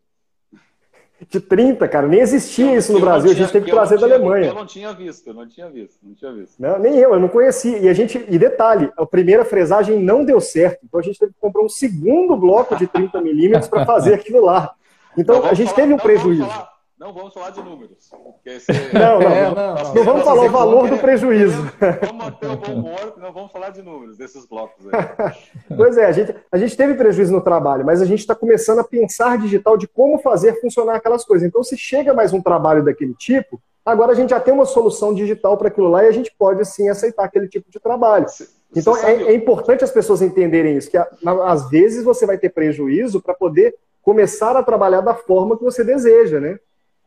[1.27, 2.07] de 30, cara.
[2.07, 4.47] Nem existia isso no Brasil, tinha, a gente teve que trazer da Alemanha.
[4.47, 6.55] Eu não tinha visto, eu não tinha visto, não tinha visto.
[6.59, 7.79] Não, nem eu, eu não conhecia.
[7.79, 11.33] E a gente, e detalhe, a primeira fresagem não deu certo, então a gente teve
[11.33, 14.73] que comprar um segundo bloco de 30 milímetros para fazer aquilo lá.
[15.17, 16.47] Então a gente falar, teve um prejuízo.
[16.47, 18.11] Falar, não vamos falar de números.
[18.45, 18.73] Esse...
[18.93, 21.63] Não, não, é, não, não, não, vamos falar o valor do prejuízo.
[22.01, 25.35] Vamos manter o bom humor, não vamos falar de números desses blocos aí.
[25.77, 28.81] Pois é, a gente, a gente teve prejuízo no trabalho, mas a gente está começando
[28.81, 31.47] a pensar digital de como fazer funcionar aquelas coisas.
[31.47, 35.15] Então, se chega mais um trabalho daquele tipo, agora a gente já tem uma solução
[35.15, 38.27] digital para aquilo lá e a gente pode sim aceitar aquele tipo de trabalho.
[38.75, 43.23] Então, é, é importante as pessoas entenderem isso, que às vezes você vai ter prejuízo
[43.23, 46.59] para poder começar a trabalhar da forma que você deseja, né?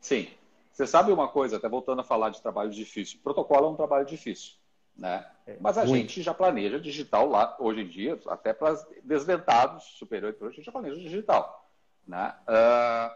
[0.02, 0.28] Sim.
[0.72, 3.20] Você sabe uma coisa, até voltando a falar de trabalho difícil.
[3.24, 4.54] Protocolo é um trabalho difícil.
[4.98, 5.26] Né?
[5.48, 6.02] É, Mas a muito.
[6.02, 10.72] gente já planeja digital lá, hoje em dia, até para desventados superiores, a gente já
[10.72, 11.70] planeja digital.
[12.08, 12.36] Né?
[12.48, 13.16] Uh,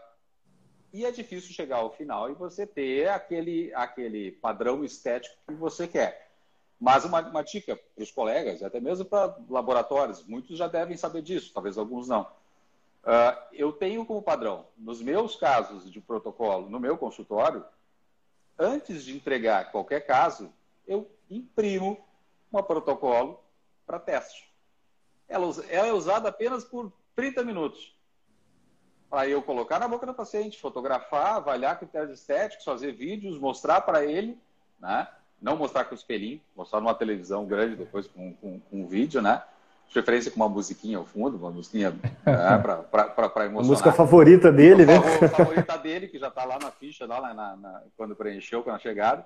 [0.92, 5.86] e é difícil chegar ao final e você ter aquele, aquele padrão estético que você
[5.86, 6.30] quer.
[6.78, 11.22] Mas uma, uma dica para os colegas, até mesmo para laboratórios, muitos já devem saber
[11.22, 12.26] disso, talvez alguns não.
[13.06, 17.64] Uh, eu tenho como padrão, nos meus casos de protocolo, no meu consultório,
[18.58, 20.52] antes de entregar qualquer caso,
[20.84, 22.04] eu imprimo
[22.52, 23.40] um protocolo
[23.86, 24.52] para teste.
[25.28, 27.96] Ela, ela é usada apenas por 30 minutos.
[29.08, 34.04] Para eu colocar na boca do paciente, fotografar, avaliar critérios estéticos, fazer vídeos, mostrar para
[34.04, 34.36] ele,
[34.80, 35.06] né?
[35.40, 39.22] não mostrar com o espelhinho, mostrar numa televisão grande depois com, com, com um vídeo,
[39.22, 39.44] né?
[39.92, 43.48] Preferência com uma musiquinha ao fundo, uma musiquinha né, para emocionar.
[43.48, 44.96] A música favorita dele, o, né?
[44.96, 48.80] A favorita dele, que já está lá na ficha, lá na, na, quando preencheu, quando
[48.80, 49.24] chegada,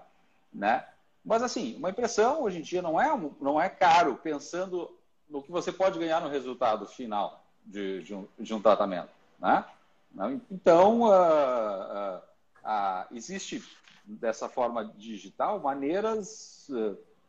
[0.52, 0.84] né?
[1.24, 4.90] Mas assim, uma impressão hoje em dia não é, não é caro, pensando
[5.28, 9.64] no que você pode ganhar no resultado final de, de, um, de um tratamento, né?
[10.50, 12.18] Então, uh, uh,
[12.64, 13.62] uh, existe
[14.04, 16.68] dessa forma digital maneiras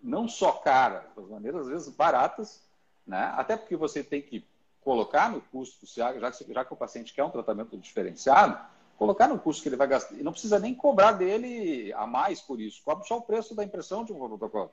[0.02, 2.62] não só caras, mas maneiras às vezes baratas
[3.06, 3.34] né?
[3.36, 4.46] Até porque você tem que
[4.84, 8.58] colocar no custo, já, já que o paciente quer um tratamento diferenciado,
[8.98, 10.16] colocar no custo que ele vai gastar.
[10.16, 12.82] E não precisa nem cobrar dele a mais por isso.
[12.84, 14.72] Cobre só o preço da impressão de um protocolo.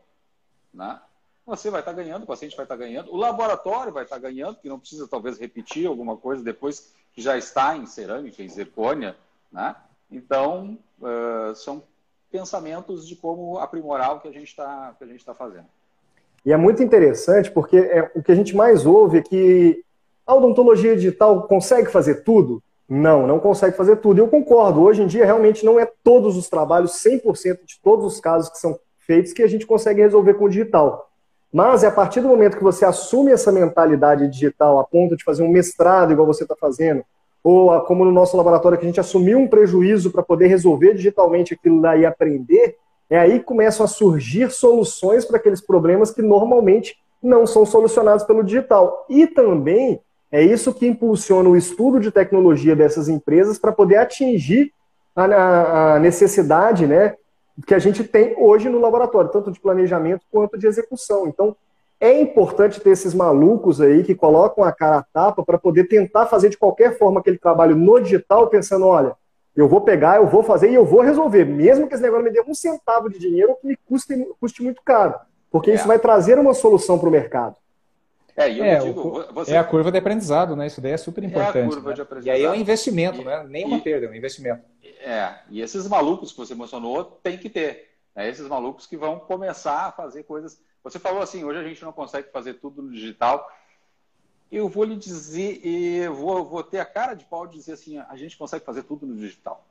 [0.73, 1.01] Né?
[1.47, 4.69] Você vai estar ganhando, o paciente vai estar ganhando, o laboratório vai estar ganhando, que
[4.69, 9.17] não precisa talvez repetir alguma coisa depois que já está em cerâmica, em zircônia.
[9.51, 9.75] Né?
[10.11, 11.83] Então, uh, são
[12.31, 15.67] pensamentos de como aprimorar o que a gente está tá fazendo.
[16.45, 19.83] E é muito interessante porque é, o que a gente mais ouve é que
[20.27, 22.63] a odontologia digital consegue fazer tudo?
[22.89, 24.19] Não, não consegue fazer tudo.
[24.19, 28.21] Eu concordo, hoje em dia realmente não é todos os trabalhos, 100% de todos os
[28.21, 31.11] casos que são feitos que a gente consegue resolver com o digital.
[31.53, 35.25] Mas é a partir do momento que você assume essa mentalidade digital a ponto de
[35.25, 37.03] fazer um mestrado igual você está fazendo,
[37.43, 41.55] ou como no nosso laboratório que a gente assumiu um prejuízo para poder resolver digitalmente
[41.55, 42.77] aquilo daí e aprender,
[43.11, 48.45] é aí começam a surgir soluções para aqueles problemas que normalmente não são solucionados pelo
[48.45, 49.07] digital.
[49.09, 54.73] E também é isso que impulsiona o estudo de tecnologia dessas empresas para poder atingir
[55.17, 57.15] a, a, necessidade né,
[57.67, 61.27] que a gente tem hoje no laboratório, tanto de planejamento quanto de execução.
[61.27, 61.57] Então,
[62.01, 66.27] é importante ter esses malucos aí que colocam a cara a tapa para poder tentar
[66.27, 69.17] fazer de qualquer forma aquele trabalho no digital, pensando, olha,
[69.61, 72.31] eu vou pegar, eu vou fazer e eu vou resolver, mesmo que esse negócio me
[72.31, 75.15] dê um centavo de dinheiro que me custe, custe muito caro,
[75.51, 75.75] porque é.
[75.75, 77.57] isso vai trazer uma solução para o mercado.
[78.37, 79.55] É, eu é, digo, você...
[79.55, 80.69] é a curva de aprendizado, né?
[80.69, 81.59] Isso daí é super importante.
[81.59, 81.95] É a curva né?
[81.97, 82.37] de aprendizado.
[82.37, 83.45] E aí é um investimento, e, né?
[83.49, 84.63] Nem uma e, perda, é um investimento.
[85.01, 87.89] É, e esses malucos que você mencionou tem que ter.
[88.15, 88.29] Né?
[88.29, 90.61] Esses malucos que vão começar a fazer coisas.
[90.85, 93.45] Você falou assim, hoje a gente não consegue fazer tudo no digital.
[94.51, 97.99] Eu vou lhe dizer, eu vou, vou ter a cara de pau de dizer assim,
[97.99, 99.65] a gente consegue fazer tudo no digital.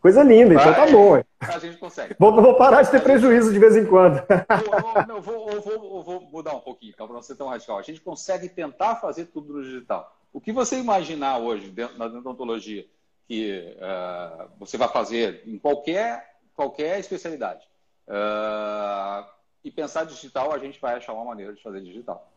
[0.00, 1.22] Coisa linda, então tá bom.
[1.38, 2.16] A gente consegue.
[2.18, 4.20] Vou, vou parar de ter prejuízo de vez em quando.
[5.22, 7.78] Vou, vou, vou, vou mudar um pouquinho, então, para não ser tão radical.
[7.78, 10.16] A gente consegue tentar fazer tudo no digital.
[10.32, 12.84] O que você imaginar hoje dentro, na odontologia
[13.28, 17.64] que uh, você vai fazer em qualquer, qualquer especialidade
[18.08, 19.24] uh,
[19.62, 22.31] e pensar digital, a gente vai achar uma maneira de fazer digital.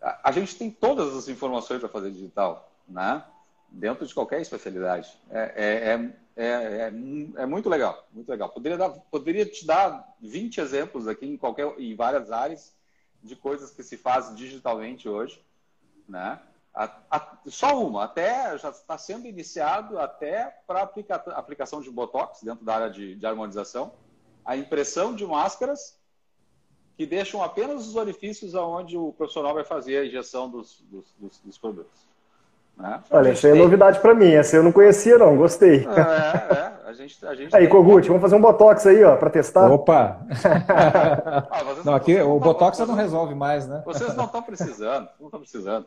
[0.00, 3.22] A, gente tem todas as informações para fazer digital, né?
[3.70, 5.16] dentro de qualquer especialidade.
[5.30, 5.40] É,
[6.36, 6.92] é, é, é,
[7.42, 8.48] é, muito legal, muito legal.
[8.48, 12.74] Poderia, dar, poderia te dar 20 exemplos aqui em, qualquer, em várias áreas
[13.22, 15.40] de coisas que se fazem digitalmente hoje.
[16.08, 16.40] Né?
[16.74, 22.42] A, a, só uma, até já está sendo iniciado até para aplica, aplicação de Botox
[22.42, 23.92] dentro da área de, de harmonização,
[24.44, 25.99] a impressão de máscaras
[27.00, 31.40] que deixam apenas os orifícios aonde o profissional vai fazer a injeção dos, dos, dos,
[31.42, 32.06] dos produtos.
[32.76, 33.02] Né?
[33.10, 34.30] Olha, isso é novidade para mim.
[34.30, 35.34] Essa eu não conhecia, não.
[35.34, 35.86] Gostei.
[35.86, 36.72] É, é.
[36.84, 37.70] A gente, a gente aí, tem...
[37.70, 39.72] Kogut, vamos fazer um Botox aí, ó, para testar.
[39.72, 40.20] Opa!
[41.50, 43.82] ah, não, aqui o Botox não, não resolve mais, né?
[43.86, 45.86] Vocês não estão precisando, não estão precisando.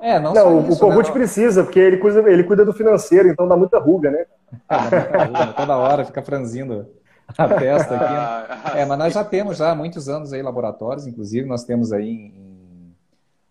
[0.00, 1.12] É, não, não o, isso, o Kogut né?
[1.12, 4.26] precisa, porque ele cuida, ele cuida do financeiro, então dá muita ruga, né?
[4.68, 6.88] Ah, muita ruga, toda hora fica franzindo
[7.36, 8.12] a testa aqui.
[8.12, 8.60] Né?
[8.64, 11.92] Ah, é, mas nós já temos já há muitos anos aí laboratórios, inclusive nós temos
[11.92, 12.48] aí em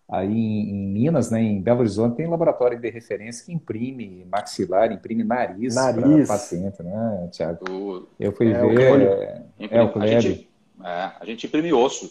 [0.08, 5.22] aí em, Minas, né, em Belo Horizonte, tem laboratório de referência que imprime maxilar, imprime
[5.22, 6.26] nariz, nariz.
[6.26, 8.08] para paciente, né, Tiago?
[8.18, 8.64] Eu fui é, ver.
[8.64, 10.48] O é, é, o a, gente,
[10.82, 12.10] é, a gente imprime osso.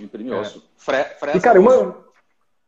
[0.00, 0.34] Imprime é.
[0.34, 0.68] osso.
[0.76, 0.96] Fre,
[1.34, 1.96] e, cara, uma,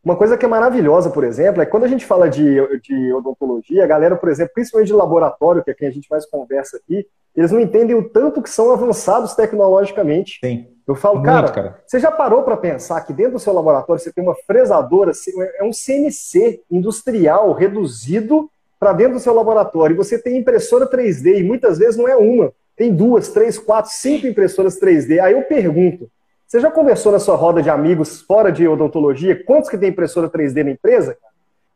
[0.04, 2.44] uma coisa que é maravilhosa, por exemplo, é quando a gente fala de,
[2.80, 6.26] de odontologia, a galera, por exemplo, principalmente de laboratório, que é quem a gente mais
[6.26, 10.38] conversa aqui, eles não entendem o tanto que são avançados tecnologicamente.
[10.44, 10.66] Sim.
[10.86, 14.02] Eu falo, Muito, cara, cara, você já parou para pensar que dentro do seu laboratório
[14.02, 15.12] você tem uma fresadora,
[15.58, 19.94] é um CNC industrial reduzido para dentro do seu laboratório.
[19.94, 23.90] E você tem impressora 3D, e muitas vezes não é uma, tem duas, três, quatro,
[23.90, 25.18] cinco impressoras 3D.
[25.20, 26.10] Aí eu pergunto,
[26.46, 29.44] você já conversou na sua roda de amigos fora de odontologia?
[29.44, 31.16] Quantos que tem impressora 3D na empresa?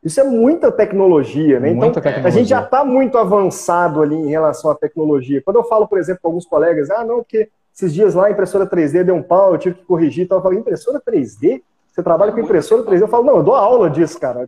[0.03, 1.71] Isso é muita tecnologia, né?
[1.71, 2.27] Muita então, tecnologia.
[2.27, 5.41] a gente já está muito avançado ali em relação à tecnologia.
[5.43, 8.31] Quando eu falo, por exemplo, com alguns colegas, ah, não, porque esses dias lá a
[8.31, 10.23] impressora 3D deu um pau, eu tive que corrigir.
[10.23, 11.61] Então eu falei, impressora 3D?
[11.91, 13.01] Você trabalha com impressora 3D?
[13.01, 14.47] Eu falo, não, eu dou aula disso, cara.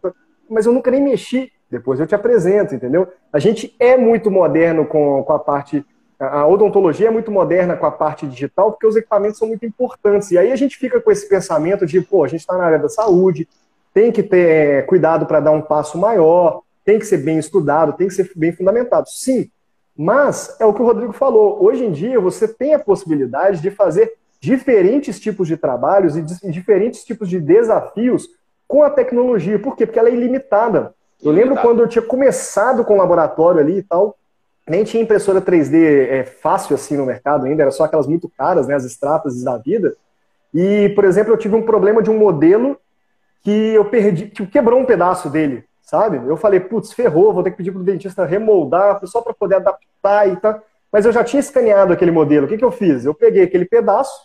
[0.50, 1.52] Mas eu nunca nem mexi.
[1.70, 3.08] Depois eu te apresento, entendeu?
[3.32, 5.86] A gente é muito moderno com, com a parte.
[6.22, 10.30] A odontologia é muito moderna com a parte digital, porque os equipamentos são muito importantes.
[10.30, 12.78] E aí a gente fica com esse pensamento de, pô, a gente está na área
[12.78, 13.50] da saúde,
[13.92, 17.94] tem que ter é, cuidado para dar um passo maior, tem que ser bem estudado,
[17.94, 19.10] tem que ser bem fundamentado.
[19.10, 19.50] Sim,
[19.98, 21.64] mas é o que o Rodrigo falou.
[21.64, 27.04] Hoje em dia você tem a possibilidade de fazer diferentes tipos de trabalhos e diferentes
[27.04, 28.30] tipos de desafios
[28.68, 29.58] com a tecnologia.
[29.58, 29.88] Por quê?
[29.88, 30.94] Porque ela é ilimitada.
[31.22, 34.18] Eu lembro quando eu tinha começado com o laboratório ali e tal,
[34.68, 38.68] nem tinha impressora 3D é, fácil assim no mercado ainda, era só aquelas muito caras,
[38.68, 39.96] né, as extratas da vida.
[40.54, 42.78] E, por exemplo, eu tive um problema de um modelo
[43.42, 46.26] que eu perdi, que quebrou um pedaço dele sabe?
[46.26, 49.56] Eu falei, putz, ferrou, vou ter que pedir para o dentista remoldar, só para poder
[49.56, 50.64] adaptar e tal.
[50.90, 52.46] Mas eu já tinha escaneado aquele modelo.
[52.46, 53.04] O que, que eu fiz?
[53.04, 54.22] Eu peguei aquele pedaço,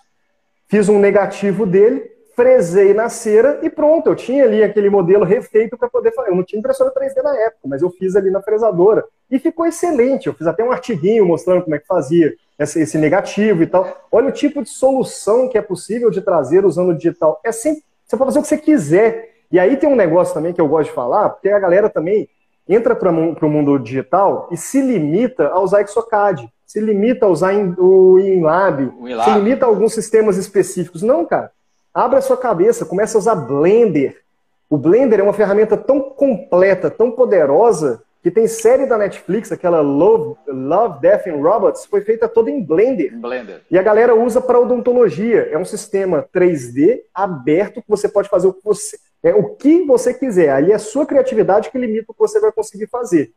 [0.69, 5.77] fiz um negativo dele, fresei na cera e pronto, eu tinha ali aquele modelo refeito
[5.79, 6.31] para poder fazer.
[6.31, 9.03] Eu não tinha impressora 3D na época, mas eu fiz ali na fresadora.
[9.31, 10.27] E ficou excelente.
[10.27, 12.35] Eu fiz até um artiguinho mostrando como é que fazia.
[12.59, 14.07] esse negativo e tal.
[14.13, 17.41] Olha o tipo de solução que é possível de trazer usando o digital.
[17.43, 19.31] É sempre, você pode fazer o que você quiser.
[19.51, 22.29] E aí tem um negócio também que eu gosto de falar, porque a galera também
[22.69, 27.55] entra para o mundo digital e se limita a usar Exocad, se limita a usar
[27.79, 28.93] o InLab,
[29.25, 31.03] se limita a alguns sistemas específicos.
[31.03, 31.51] Não, cara.
[31.97, 34.21] Abra a sua cabeça, começa a usar Blender.
[34.69, 39.81] O Blender é uma ferramenta tão completa, tão poderosa, que tem série da Netflix, aquela
[39.81, 43.19] Love, Love Death and Robots, foi feita toda em Blender.
[43.19, 43.63] Blender.
[43.71, 45.49] E a galera usa para odontologia.
[45.51, 49.87] É um sistema 3D aberto que você pode fazer o que você, é, o que
[49.87, 50.51] você quiser.
[50.51, 53.33] Aí é a sua criatividade que limita o que você vai conseguir fazer.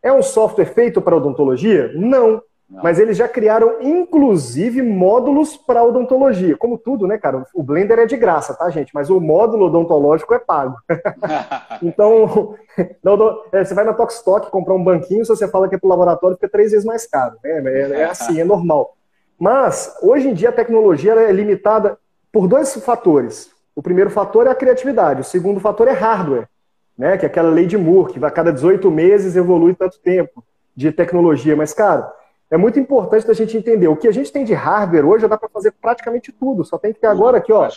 [0.00, 1.90] É um software feito para odontologia?
[1.96, 2.40] Não.
[2.70, 6.56] Mas eles já criaram, inclusive, módulos para odontologia.
[6.56, 7.44] Como tudo, né, cara?
[7.54, 8.90] O Blender é de graça, tá, gente?
[8.94, 10.76] Mas o módulo odontológico é pago.
[11.82, 12.56] então,
[13.52, 15.90] é, você vai na Tokstok comprar um banquinho, se você fala que é para o
[15.90, 17.36] laboratório, fica três vezes mais caro.
[17.44, 17.62] Né?
[17.64, 18.96] É, é assim, é normal.
[19.38, 21.98] Mas, hoje em dia, a tecnologia é limitada
[22.32, 23.50] por dois fatores.
[23.76, 26.48] O primeiro fator é a criatividade, o segundo fator é hardware,
[26.96, 27.18] né?
[27.18, 30.42] que é aquela lei de Moore, que a cada 18 meses evolui tanto tempo
[30.74, 31.54] de tecnologia.
[31.54, 32.10] Mas, cara
[32.54, 33.88] é muito importante da gente entender.
[33.88, 36.64] O que a gente tem de hardware hoje já dá para fazer praticamente tudo.
[36.64, 37.68] Só tem que ter tudo, agora aqui, ó,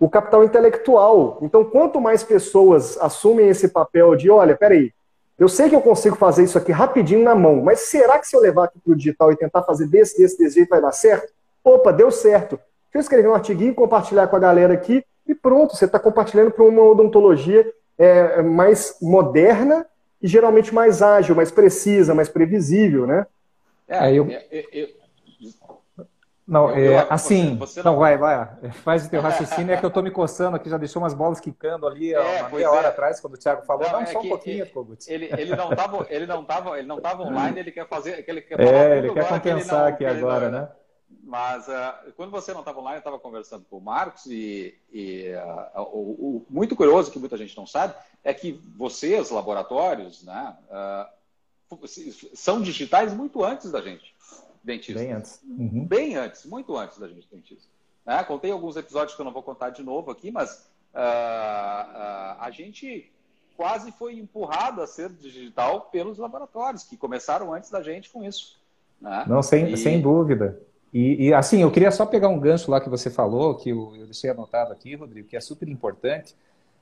[0.00, 1.38] o capital intelectual.
[1.42, 4.92] Então, quanto mais pessoas assumem esse papel de, olha, peraí,
[5.38, 8.34] eu sei que eu consigo fazer isso aqui rapidinho na mão, mas será que se
[8.34, 10.90] eu levar aqui para o digital e tentar fazer desse, desse, desse jeito vai dar
[10.90, 11.32] certo?
[11.62, 12.56] Opa, deu certo.
[12.56, 16.50] Deixa eu escrever um artiguinho, compartilhar com a galera aqui e pronto, você está compartilhando
[16.50, 17.64] para uma odontologia
[17.96, 19.86] é, mais moderna
[20.20, 23.24] e geralmente mais ágil, mais precisa, mais previsível, né?
[23.88, 24.28] É, eu...
[24.30, 24.88] Eu, eu...
[26.46, 27.92] Não, é, assim, você, você não...
[27.92, 27.98] não...
[27.98, 31.02] vai, vai, faz o teu raciocínio, é que eu tô me coçando aqui, já deixou
[31.02, 32.90] umas bolas quicando ali é, uma meia hora é.
[32.90, 34.64] atrás, quando o Thiago falou, não, não é só um pouquinho,
[35.08, 38.42] ele, ele, não tava, ele não tava, ele não tava online, ele quer fazer, ele
[38.42, 40.68] quer É, ele quer compensar aqui agora, não, né?
[41.26, 45.32] Mas uh, quando você não estava online, eu estava conversando com o Marcos e, e
[45.74, 45.98] uh, o,
[46.36, 51.15] o, muito curioso que muita gente não sabe é que vocês, laboratórios, né, uh,
[52.34, 54.14] são digitais muito antes da gente,
[54.62, 55.00] dentista.
[55.00, 55.40] Bem antes.
[55.44, 55.84] Uhum.
[55.86, 57.68] Bem antes, muito antes da gente, dentista.
[58.04, 58.22] Né?
[58.24, 62.50] Contei alguns episódios que eu não vou contar de novo aqui, mas uh, uh, a
[62.52, 63.12] gente
[63.56, 68.60] quase foi empurrado a ser digital pelos laboratórios, que começaram antes da gente com isso.
[69.00, 69.24] Né?
[69.26, 69.76] Não, sem, e...
[69.76, 70.60] sem dúvida.
[70.92, 73.94] E, e, assim, eu queria só pegar um gancho lá que você falou, que eu,
[73.96, 76.34] eu deixei anotado aqui, Rodrigo, que é super importante,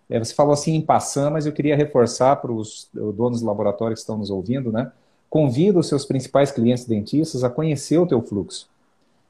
[0.08, 3.94] é, você falou assim em passando, mas eu queria reforçar para os donos de laboratório
[3.94, 4.92] que estão nos ouvindo, né?
[5.30, 8.68] Convida os seus principais clientes dentistas a conhecer o teu fluxo.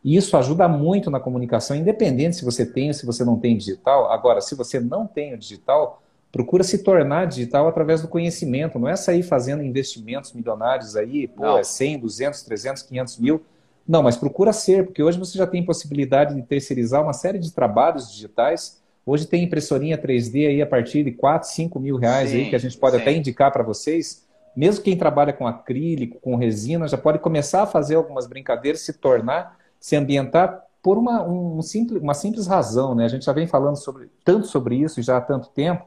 [0.05, 3.57] E isso ajuda muito na comunicação, independente se você tem ou se você não tem
[3.57, 4.13] digital.
[4.13, 8.79] Agora, se você não tem o digital, procura se tornar digital através do conhecimento.
[8.79, 11.59] Não é sair fazendo investimentos milionários aí, pô, não.
[11.59, 13.43] é 100, 200, 300, 500 mil.
[13.89, 17.51] Não, mas procura ser, porque hoje você já tem possibilidade de terceirizar uma série de
[17.51, 22.37] trabalhos digitais Hoje tem impressorinha 3D aí a partir de 4, 5 mil reais sim,
[22.37, 23.03] aí, que a gente pode sim.
[23.03, 24.25] até indicar para vocês.
[24.57, 28.93] Mesmo quem trabalha com acrílico, com resina, já pode começar a fazer algumas brincadeiras, se
[28.95, 32.95] tornar, se ambientar por uma, um simples, uma simples razão.
[32.95, 33.05] Né?
[33.05, 35.85] A gente já vem falando sobre, tanto sobre isso já há tanto tempo,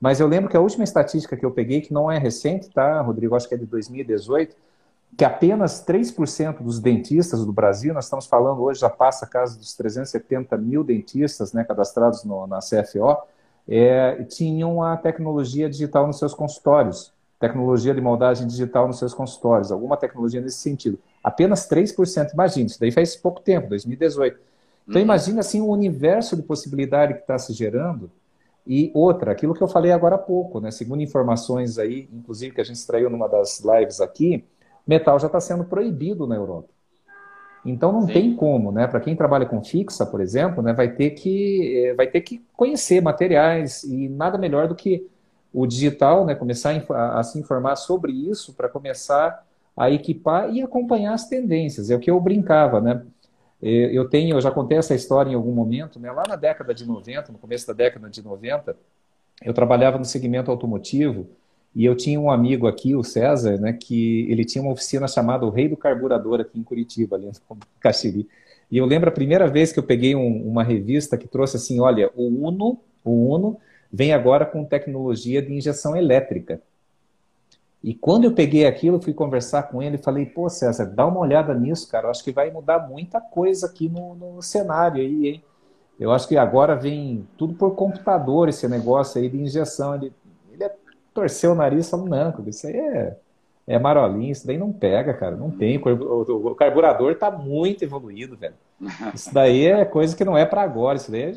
[0.00, 3.00] mas eu lembro que a última estatística que eu peguei, que não é recente, tá,
[3.00, 3.36] Rodrigo?
[3.36, 4.56] Acho que é de 2018,
[5.16, 9.58] que apenas 3% dos dentistas do Brasil, nós estamos falando hoje, já passa a casa
[9.58, 13.18] dos 370 mil dentistas né, cadastrados no, na CFO,
[13.68, 19.70] é, tinham a tecnologia digital nos seus consultórios, tecnologia de moldagem digital nos seus consultórios,
[19.70, 20.98] alguma tecnologia nesse sentido.
[21.22, 24.38] Apenas 3%, imagine, isso daí faz pouco tempo, 2018.
[24.88, 25.04] Então uhum.
[25.04, 28.10] imagine assim o universo de possibilidade que está se gerando,
[28.66, 32.60] e outra, aquilo que eu falei agora há pouco, né, segundo informações aí, inclusive que
[32.60, 34.44] a gente extraiu numa das lives aqui,
[34.86, 36.68] metal já está sendo proibido na Europa.
[37.64, 38.12] Então não Sim.
[38.12, 38.86] tem como, né?
[38.86, 42.44] Para quem trabalha com fixa, por exemplo, né, vai ter que eh, vai ter que
[42.56, 45.06] conhecer materiais e nada melhor do que
[45.52, 46.34] o digital, né?
[46.34, 49.46] Começar a, a se informar sobre isso para começar
[49.76, 51.90] a equipar e acompanhar as tendências.
[51.90, 53.02] É o que eu brincava, né?
[53.60, 56.10] Eu tenho, eu já contei essa história em algum momento, né?
[56.10, 58.76] Lá na década de 90, no começo da década de 90,
[59.44, 61.28] eu trabalhava no segmento automotivo
[61.74, 65.46] e eu tinha um amigo aqui, o César, né, que ele tinha uma oficina chamada
[65.46, 68.28] O Rei do Carburador aqui em Curitiba, ali no Caxiri.
[68.70, 71.80] E eu lembro a primeira vez que eu peguei um, uma revista que trouxe assim,
[71.80, 73.58] olha, o Uno, o Uno
[73.92, 76.60] vem agora com tecnologia de injeção elétrica.
[77.82, 81.18] E quando eu peguei aquilo, fui conversar com ele e falei, pô, César, dá uma
[81.18, 82.06] olhada nisso, cara.
[82.06, 85.44] Eu acho que vai mudar muita coisa aqui no, no cenário aí, hein?
[85.98, 89.94] Eu acho que agora vem tudo por computador esse negócio aí de injeção.
[89.94, 90.12] Ele,
[91.12, 93.16] torceu o nariz e falou, não, isso aí é,
[93.66, 95.78] é marolinho, isso daí não pega, cara, não tem.
[95.78, 98.54] O, o carburador está muito evoluído, velho.
[99.14, 101.36] Isso daí é coisa que não é para agora, isso daí é,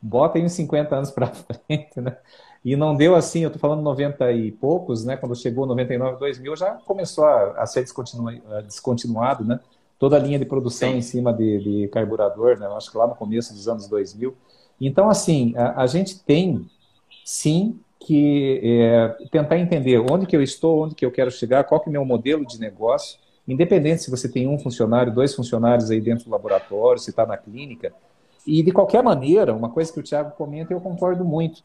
[0.00, 1.28] bota aí uns 50 anos para
[1.66, 2.16] frente, né?
[2.64, 5.16] E não deu assim, eu tô falando 90 e poucos, né?
[5.16, 7.84] Quando chegou 99, 2000, já começou a, a ser
[8.64, 9.58] descontinuado, né?
[9.98, 10.96] Toda a linha de produção Sim.
[10.98, 12.66] em cima de, de, carburador, né?
[12.66, 14.36] Eu acho que lá no começo dos anos 2000.
[14.80, 16.68] Então, assim, a, a gente tem,
[17.24, 21.80] sim, que é, tentar entender onde que eu estou, onde que eu quero chegar, qual
[21.80, 25.90] que é o meu modelo de negócio, independente se você tem um funcionário, dois funcionários
[25.90, 27.92] aí dentro do laboratório, se está na clínica.
[28.46, 31.62] E, de qualquer maneira, uma coisa que o Tiago comenta, eu concordo muito.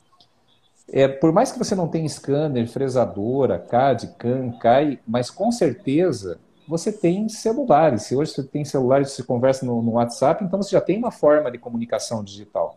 [0.90, 6.40] É, por mais que você não tenha scanner, fresadora, CAD, CAN, CAI, mas com certeza
[6.68, 8.04] você tem celulares.
[8.04, 11.12] Se hoje você tem celulares, você conversa no, no WhatsApp, então você já tem uma
[11.12, 12.76] forma de comunicação digital.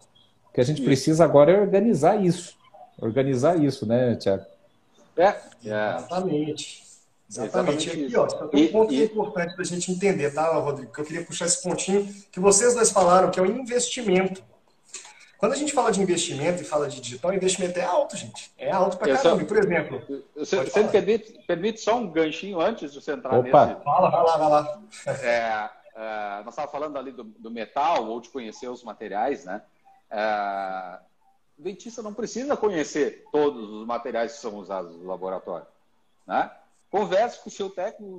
[0.49, 2.60] O que a gente precisa agora é organizar isso
[3.01, 4.44] organizar isso, né, Tiago?
[5.16, 5.36] É, é.
[5.64, 6.90] Exatamente.
[7.28, 7.88] Exatamente.
[7.88, 7.90] Exatamente.
[7.90, 10.92] Aqui, ó, tem um ponto e, que é importante para a gente entender, tá, Rodrigo?
[10.92, 14.42] Que eu queria puxar esse pontinho que vocês dois falaram, que é o investimento.
[15.40, 18.53] Quando a gente fala de investimento e fala de digital, o investimento é alto, gente.
[18.59, 19.40] É alto para caramba.
[19.40, 20.24] Só, por exemplo.
[20.36, 23.66] Você, você me permite, permite, só um ganchinho antes de você entrar Opa.
[23.66, 23.82] nesse.
[23.82, 24.82] Fala, vai lá, vai lá.
[25.22, 29.62] É, é, nós estávamos falando ali do, do, metal ou de conhecer os materiais, né?
[30.11, 30.98] É,
[31.61, 35.67] o dentista não precisa conhecer todos os materiais que são usados no laboratório.
[36.27, 36.51] Né?
[36.91, 38.19] Converse com o seu técnico,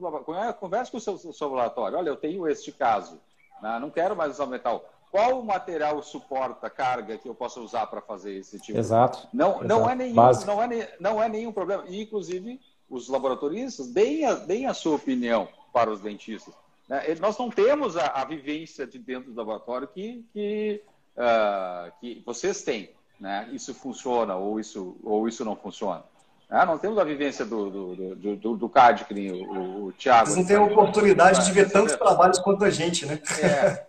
[0.60, 1.98] converse com o seu, seu laboratório.
[1.98, 3.20] Olha, eu tenho este caso,
[3.62, 3.80] né?
[3.80, 4.88] não quero mais usar metal.
[5.10, 8.78] Qual material suporta carga que eu possa usar para fazer esse tipo?
[8.78, 9.28] Exato.
[9.34, 9.68] Não, exato.
[9.68, 11.84] não, é nenhum, não, é, não é nenhum problema.
[11.88, 16.54] E, inclusive, os laboratoristas deem a, deem a sua opinião para os dentistas.
[16.88, 17.16] Né?
[17.20, 20.82] Nós não temos a, a, vivência de dentro do laboratório que, que,
[21.18, 22.89] uh, que vocês têm
[23.22, 23.47] né?
[23.53, 26.03] Isso funciona ou isso, ou isso não funciona.
[26.49, 29.93] É, não temos a vivência do, do, do, do, do CAD, que nem o, o
[29.93, 30.26] Thiago.
[30.26, 33.22] Vocês não têm a oportunidade de ver tantos trabalhos quanto a gente, né?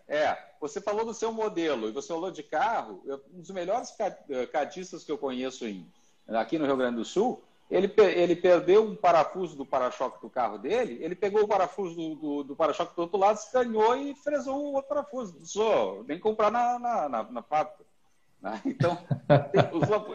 [0.09, 0.39] É, é.
[0.61, 3.03] Você falou do seu modelo e você falou de carro.
[3.35, 5.85] Um dos melhores eh, cadistas que eu conheço em,
[6.29, 10.59] aqui no Rio Grande do Sul, ele, ele perdeu um parafuso do para-choque do carro
[10.59, 14.57] dele, ele pegou o parafuso do, do, do para-choque do outro lado, escaneou e fresou
[14.57, 15.37] o outro parafuso.
[15.45, 17.92] Só, nem comprar na, na, na, na fábrica.
[18.43, 18.61] Né?
[18.67, 18.99] Então,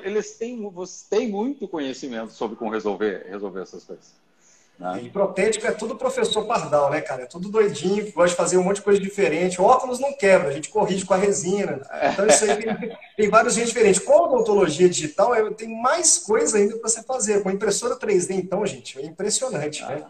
[0.04, 0.72] eles têm,
[1.10, 4.14] têm muito conhecimento sobre como resolver, resolver essas coisas.
[4.80, 5.02] Né?
[5.04, 7.24] E protético é tudo professor pardal, né, cara?
[7.24, 9.60] É tudo doidinho, gosta de fazer um monte de coisa diferente.
[9.60, 11.82] O óculos não quebra, a gente corrige com a resina.
[12.14, 14.00] Então, isso aí tem, tem vários jeitos diferentes.
[14.00, 17.42] Com a odontologia digital, é, tem mais coisa ainda para você fazer.
[17.42, 19.90] Com a impressora 3D, então, gente, é impressionante, ah.
[19.90, 20.06] né?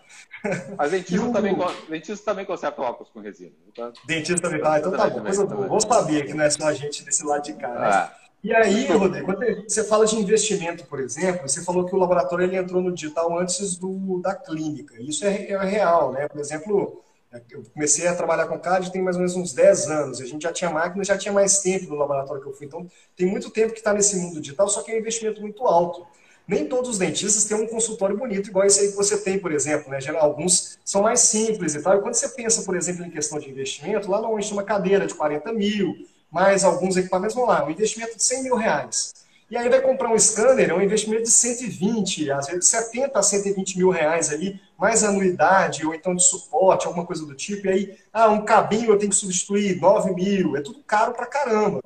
[0.78, 1.32] Mas dentista, o...
[1.32, 1.56] também,
[1.90, 3.52] dentista também conserta óculos com resina.
[3.72, 3.94] Então...
[4.06, 4.62] Dentista também.
[4.66, 5.22] Ah, então tá bom.
[5.22, 5.68] Coisa boa.
[5.68, 7.88] Vamos saber que não é só a gente desse lado de cá, né?
[7.88, 8.27] Ah.
[8.48, 12.46] E aí, Rodrigo, quando você fala de investimento, por exemplo, você falou que o laboratório
[12.46, 14.96] ele entrou no digital antes do, da clínica.
[15.02, 16.30] Isso é, é real, né?
[16.30, 17.04] Por exemplo,
[17.52, 20.22] eu comecei a trabalhar com CAD tem mais ou menos uns 10 anos.
[20.22, 22.68] A gente já tinha máquina, já tinha mais tempo no laboratório que eu fui.
[22.68, 22.88] Então,
[23.18, 26.08] tem muito tempo que está nesse mundo digital, só que é um investimento muito alto.
[26.48, 29.52] Nem todos os dentistas têm um consultório bonito, igual esse aí que você tem, por
[29.52, 29.92] exemplo.
[29.92, 30.00] Né?
[30.18, 31.98] Alguns são mais simples e tal.
[31.98, 35.06] E quando você pensa, por exemplo, em questão de investimento, lá normalmente tem uma cadeira
[35.06, 39.14] de 40 mil, mais alguns equipamentos, vão lá, um investimento de 100 mil reais.
[39.50, 43.18] E aí vai comprar um scanner, é um investimento de 120, às vezes de 70
[43.18, 47.68] a 120 mil reais ali, mais anuidade, ou então de suporte, alguma coisa do tipo.
[47.68, 51.26] E aí, ah, um cabinho eu tenho que substituir, 9 mil, é tudo caro pra
[51.26, 51.82] caramba.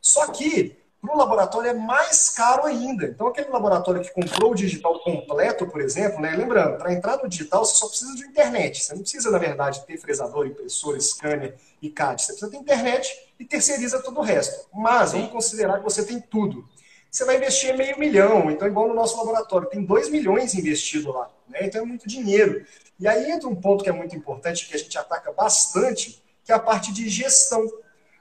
[0.00, 3.04] Só que para o laboratório é mais caro ainda.
[3.06, 6.34] Então, aquele laboratório que comprou o digital completo, por exemplo, né?
[6.34, 8.82] lembrando, para entrar no digital você só precisa de internet.
[8.82, 12.22] Você não precisa, na verdade, ter fresador, impressora, scanner e CAD.
[12.22, 14.66] Você precisa ter internet e terceiriza todo o resto.
[14.72, 16.66] Mas vamos considerar que você tem tudo.
[17.10, 18.50] Você vai investir meio milhão.
[18.50, 21.30] Então, igual no nosso laboratório, tem dois milhões investido lá.
[21.48, 21.60] Né?
[21.62, 22.64] Então, é muito dinheiro.
[22.98, 26.50] E aí entra um ponto que é muito importante, que a gente ataca bastante, que
[26.50, 27.62] é a parte de gestão.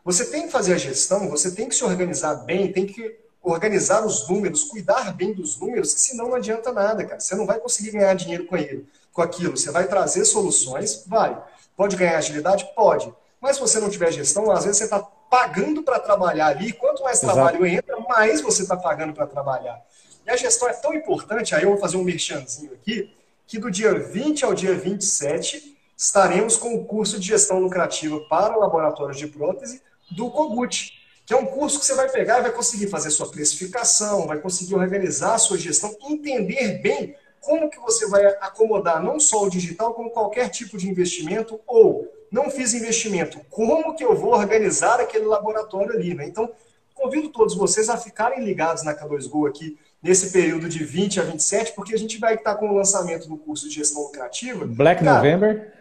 [0.03, 4.05] Você tem que fazer a gestão, você tem que se organizar bem, tem que organizar
[4.05, 7.19] os números, cuidar bem dos números, que senão não adianta nada, cara.
[7.19, 9.55] Você não vai conseguir ganhar dinheiro com ele, com aquilo.
[9.55, 11.41] Você vai trazer soluções, vai.
[11.75, 12.69] Pode ganhar agilidade?
[12.75, 13.13] Pode.
[13.39, 16.71] Mas se você não tiver gestão, às vezes você está pagando para trabalhar ali.
[16.73, 17.33] Quanto mais Exato.
[17.33, 19.81] trabalho entra, mais você está pagando para trabalhar.
[20.25, 23.13] E a gestão é tão importante, aí eu vou fazer um merchanzinho aqui,
[23.45, 28.55] que do dia 20 ao dia 27 estaremos com o curso de gestão lucrativa para
[28.55, 29.81] laboratórios de prótese
[30.15, 30.91] do Kogut,
[31.25, 34.39] que é um curso que você vai pegar e vai conseguir fazer sua precificação, vai
[34.39, 39.49] conseguir organizar a sua gestão, entender bem como que você vai acomodar não só o
[39.49, 44.99] digital, como qualquer tipo de investimento, ou não fiz investimento, como que eu vou organizar
[44.99, 46.25] aquele laboratório ali, né?
[46.25, 46.49] Então,
[46.93, 51.73] convido todos vocês a ficarem ligados na K2Go aqui nesse período de 20 a 27,
[51.73, 54.65] porque a gente vai estar com o lançamento do curso de gestão lucrativa.
[54.65, 55.72] Black cara, November?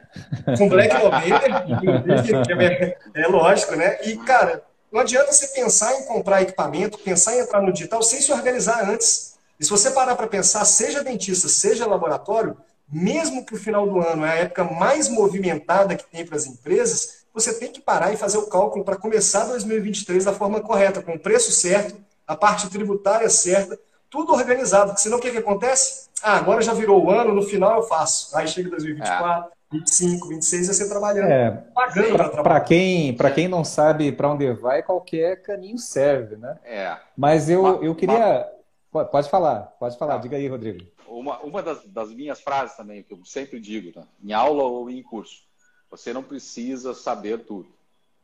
[0.58, 3.98] Com Black November, é, lógico, né?
[4.04, 8.20] E, cara, não adianta você pensar em comprar equipamento, pensar em entrar no digital sem
[8.20, 9.38] se organizar antes.
[9.58, 12.56] E se você parar para pensar, seja dentista, seja laboratório,
[12.90, 16.46] mesmo que o final do ano é a época mais movimentada que tem para as
[16.46, 21.00] empresas, você tem que parar e fazer o cálculo para começar 2023 da forma correta,
[21.00, 21.96] com o preço certo,
[22.26, 23.78] a parte tributária certa,
[24.10, 24.90] tudo organizado.
[24.90, 26.08] Porque senão o que, que acontece?
[26.22, 28.36] Ah, agora já virou o ano, no final eu faço.
[28.36, 29.61] Aí chega 2024, é.
[29.72, 34.82] 25, 26 você trabalhando, é, pagando para quem Para quem não sabe para onde vai,
[34.82, 36.58] qualquer caminho serve, né?
[36.62, 36.98] É.
[37.16, 38.46] Mas eu, eu queria.
[38.90, 40.84] Pode falar, pode falar, diga aí, Rodrigo.
[41.08, 44.06] Uma, uma das, das minhas frases também, que eu sempre digo, tá?
[44.22, 45.44] em aula ou em curso,
[45.90, 47.70] você não precisa saber tudo.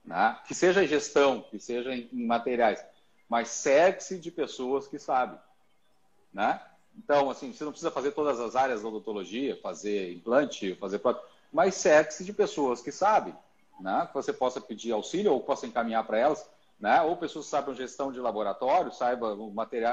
[0.05, 0.37] Né?
[0.47, 2.85] Que seja em gestão, que seja em, em materiais,
[3.29, 5.39] mas segue-se de pessoas que sabem.
[6.33, 6.61] Né?
[6.97, 11.38] Então, assim, você não precisa fazer todas as áreas da odontologia, fazer implante, fazer prótese
[11.53, 13.35] mas cerque-se de pessoas que sabem,
[13.81, 14.07] né?
[14.07, 17.03] que você possa pedir auxílio ou possa encaminhar para elas, né?
[17.03, 19.49] ou pessoas que sabem gestão de laboratório, saibam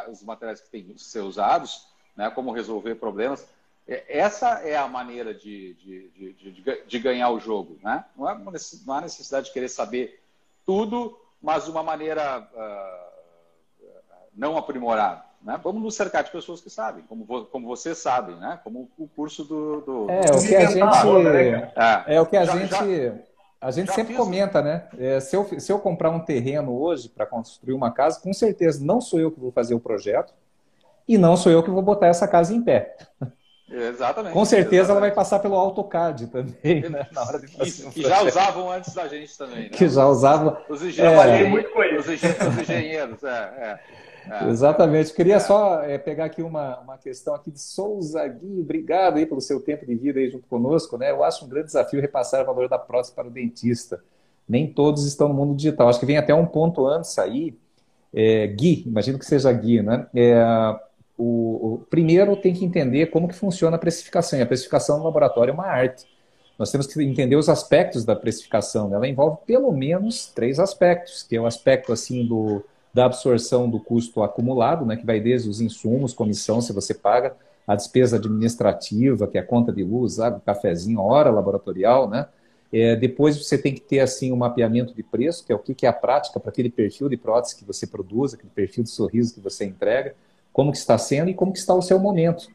[0.09, 2.29] os materiais que têm que ser usados, né?
[2.29, 3.47] como resolver problemas.
[3.87, 7.77] Essa é a maneira de, de, de, de ganhar o jogo.
[7.83, 8.03] Né?
[8.15, 10.21] Não, é não há necessidade de querer saber
[10.65, 13.05] tudo, mas de uma maneira uh,
[14.33, 15.24] não aprimorada.
[15.45, 15.59] Né?
[15.63, 18.59] Vamos nos cercar de pessoas que sabem, como, como vocês sabem, né?
[18.63, 19.81] como o curso do.
[19.81, 20.09] do...
[20.09, 21.23] É, o que a gente.
[21.23, 21.71] Né,
[22.07, 22.71] é, é o que a já, gente.
[22.71, 23.13] Já,
[23.61, 24.17] a gente sempre fiz...
[24.17, 24.87] comenta, né?
[24.97, 28.83] É, se, eu, se eu comprar um terreno hoje para construir uma casa, com certeza
[28.83, 30.33] não sou eu que vou fazer o projeto
[31.07, 32.97] e não sou eu que vou botar essa casa em pé.
[33.69, 34.33] Exatamente.
[34.33, 34.91] Com certeza exatamente.
[34.91, 37.07] ela vai passar pelo AutoCAD também, né?
[37.11, 39.69] Na hora de fazer que, já usavam antes da gente também, né?
[39.69, 40.57] Que já usavam.
[40.69, 42.47] Os engenheiros, é...
[42.47, 43.79] os engenheiros, é, é.
[44.29, 44.49] É.
[44.49, 45.13] Exatamente.
[45.13, 45.39] Queria é.
[45.39, 48.59] só é, pegar aqui uma, uma questão aqui de Souza Gui.
[48.59, 50.97] Obrigado aí pelo seu tempo de vida aí junto conosco.
[50.97, 51.11] Né?
[51.11, 54.03] Eu acho um grande desafio repassar o valor da prótese para o dentista.
[54.47, 55.89] Nem todos estão no mundo digital.
[55.89, 57.57] Acho que vem até um ponto antes aí.
[58.13, 60.07] É, Gui, imagino que seja Gui, né?
[60.15, 60.43] É,
[61.17, 64.39] o, o, primeiro tem que entender como que funciona a precificação.
[64.39, 66.05] E a precificação no laboratório é uma arte.
[66.57, 68.87] Nós temos que entender os aspectos da precificação.
[68.87, 68.95] Né?
[68.95, 72.63] Ela envolve pelo menos três aspectos, que é o aspecto assim do
[72.95, 77.35] da absorção do custo acumulado, né, que vai desde os insumos, comissão, se você paga,
[77.67, 82.25] a despesa administrativa, que é a conta de luz, água, cafezinho, hora laboratorial, né?
[82.71, 85.75] É, depois você tem que ter assim um mapeamento de preço, que é o que,
[85.75, 88.89] que é a prática para aquele perfil de prótese que você produz, aquele perfil de
[88.89, 90.15] sorriso que você entrega,
[90.53, 92.47] como que está sendo e como que está o seu momento.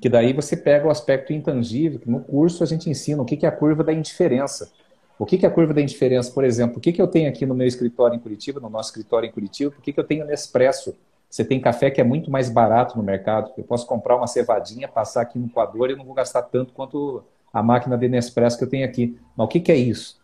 [0.00, 3.36] Que daí você pega o aspecto intangível, que no curso a gente ensina o que,
[3.36, 4.72] que é a curva da indiferença.
[5.18, 6.78] O que, que é a curva da indiferença, por exemplo?
[6.78, 9.32] O que, que eu tenho aqui no meu escritório em Curitiba, no nosso escritório em
[9.32, 9.74] Curitiba?
[9.76, 10.94] O que, que eu tenho Nespresso?
[11.28, 13.50] Você tem café que é muito mais barato no mercado.
[13.58, 17.22] Eu posso comprar uma cevadinha, passar aqui no coador e não vou gastar tanto quanto
[17.52, 19.18] a máquina de Nespresso que eu tenho aqui.
[19.36, 20.18] Mas o que, que é isso?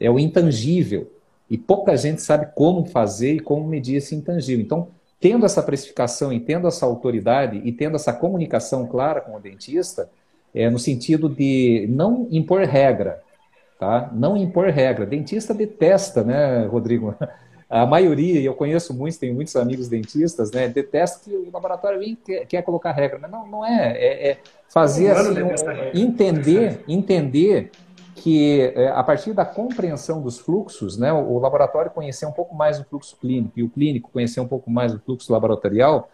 [0.00, 1.10] É o intangível.
[1.48, 4.64] E pouca gente sabe como fazer e como medir esse intangível.
[4.64, 4.88] Então,
[5.20, 10.10] tendo essa precificação e tendo essa autoridade e tendo essa comunicação clara com o dentista,
[10.54, 13.23] é no sentido de não impor regra,
[13.84, 14.10] tá?
[14.12, 15.04] Não impor regra.
[15.04, 17.14] Dentista detesta, né, Rodrigo?
[17.68, 20.68] A maioria, eu conheço muitos, tenho muitos amigos dentistas, né?
[20.68, 23.18] Detesta que o laboratório vem quer, quer colocar regra.
[23.18, 23.92] Mas não, não é.
[23.96, 25.50] É, é fazer assim, um,
[25.92, 27.72] entender, entender
[28.14, 32.54] que é, a partir da compreensão dos fluxos, né, o, o laboratório conhecer um pouco
[32.54, 36.08] mais o fluxo clínico e o clínico conhecer um pouco mais o fluxo laboratorial,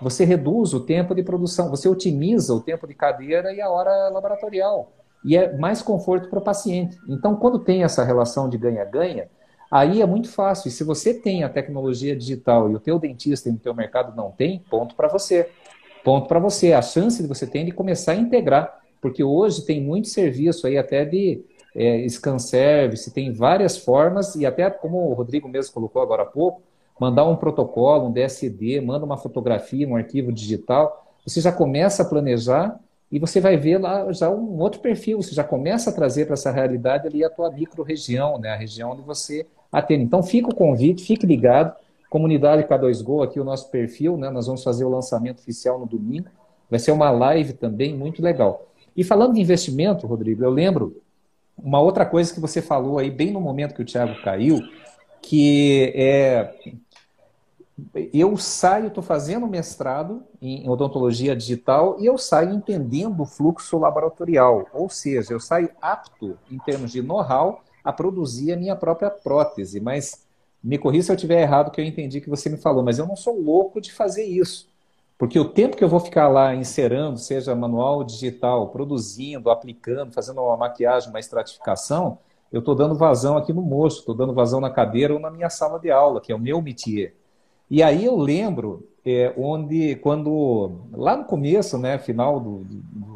[0.00, 4.08] você reduz o tempo de produção, você otimiza o tempo de cadeira e a hora
[4.10, 4.92] laboratorial
[5.24, 6.98] e é mais conforto para o paciente.
[7.08, 9.28] Então, quando tem essa relação de ganha-ganha,
[9.70, 10.68] aí é muito fácil.
[10.68, 14.16] E se você tem a tecnologia digital e o teu dentista e o teu mercado
[14.16, 15.48] não tem, ponto para você.
[16.02, 16.72] Ponto para você.
[16.72, 20.78] A chance de você ter de começar a integrar, porque hoje tem muito serviço aí
[20.78, 21.44] até de
[21.74, 26.26] é, scan service, tem várias formas, e até como o Rodrigo mesmo colocou agora há
[26.26, 26.62] pouco,
[26.98, 32.06] mandar um protocolo, um DSD, manda uma fotografia, um arquivo digital, você já começa a
[32.06, 32.78] planejar
[33.10, 36.34] e você vai ver lá já um outro perfil, você já começa a trazer para
[36.34, 38.50] essa realidade ali a tua micro-região, né?
[38.50, 40.04] a região onde você atende.
[40.04, 41.74] Então fica o convite, fique ligado,
[42.08, 44.30] comunidade K2Go, aqui o nosso perfil, né?
[44.30, 46.28] nós vamos fazer o lançamento oficial no domingo,
[46.70, 48.68] vai ser uma live também muito legal.
[48.96, 51.02] E falando de investimento, Rodrigo, eu lembro
[51.58, 54.60] uma outra coisa que você falou aí, bem no momento que o Thiago caiu,
[55.20, 56.54] que é
[58.12, 64.66] eu saio, estou fazendo mestrado em odontologia digital e eu saio entendendo o fluxo laboratorial,
[64.72, 69.80] ou seja, eu saio apto, em termos de know-how, a produzir a minha própria prótese.
[69.80, 70.26] Mas
[70.62, 73.06] me corrija se eu estiver errado, que eu entendi que você me falou, mas eu
[73.06, 74.68] não sou louco de fazer isso.
[75.16, 80.40] Porque o tempo que eu vou ficar lá inserando, seja manual digital, produzindo, aplicando, fazendo
[80.40, 82.18] uma maquiagem, uma estratificação,
[82.50, 85.50] eu estou dando vazão aqui no moço, estou dando vazão na cadeira ou na minha
[85.50, 87.14] sala de aula, que é o meu métier.
[87.70, 93.14] E aí eu lembro é, onde, quando, lá no começo, né, final do, do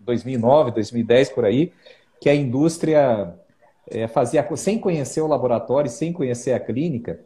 [0.00, 1.72] 2009, 2010, por aí,
[2.20, 3.34] que a indústria
[3.90, 7.20] é, fazia, sem conhecer o laboratório, sem conhecer a clínica,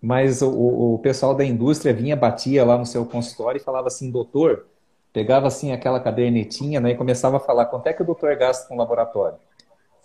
[0.00, 4.10] mas o, o pessoal da indústria vinha, batia lá no seu consultório e falava assim,
[4.10, 4.66] doutor,
[5.12, 8.68] pegava assim aquela cadernetinha né, e começava a falar quanto é que o doutor gasta
[8.68, 9.38] com o laboratório.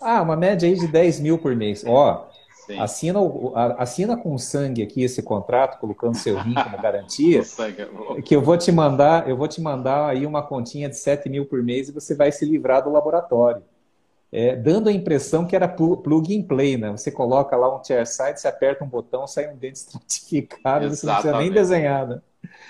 [0.00, 1.84] Ah, uma média aí de 10 mil por mês.
[1.86, 2.26] Ó,
[2.78, 3.20] assina,
[3.78, 7.42] assina com sangue aqui esse contrato, colocando seu rim como garantia,
[8.24, 11.46] que eu vou te mandar, eu vou te mandar aí uma continha de 7 mil
[11.46, 13.62] por mês e você vai se livrar do laboratório
[14.32, 16.90] é, dando a impressão que era plug and play, né?
[16.92, 21.06] Você coloca lá um chair side, você aperta um botão, sai um dente estratificado, você
[21.06, 22.20] não precisa nem desenhar, né?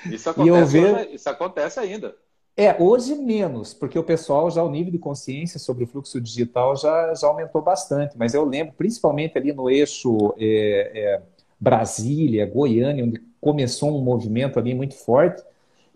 [0.06, 1.10] Isso acontece, ver...
[1.10, 2.14] isso acontece ainda.
[2.60, 6.76] É, hoje menos, porque o pessoal já, o nível de consciência sobre o fluxo digital
[6.76, 8.18] já, já aumentou bastante.
[8.18, 11.22] Mas eu lembro, principalmente ali no eixo é, é,
[11.58, 15.42] Brasília, Goiânia, onde começou um movimento ali muito forte,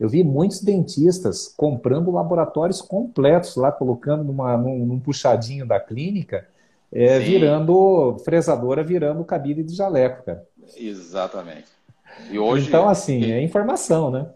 [0.01, 6.49] eu vi muitos dentistas comprando laboratórios completos lá, colocando numa, num, num puxadinho da clínica,
[6.91, 10.49] é, virando fresadora, virando cabide de jaleco, cara.
[10.75, 11.69] Exatamente.
[12.31, 14.31] E hoje, então, assim, é informação, né?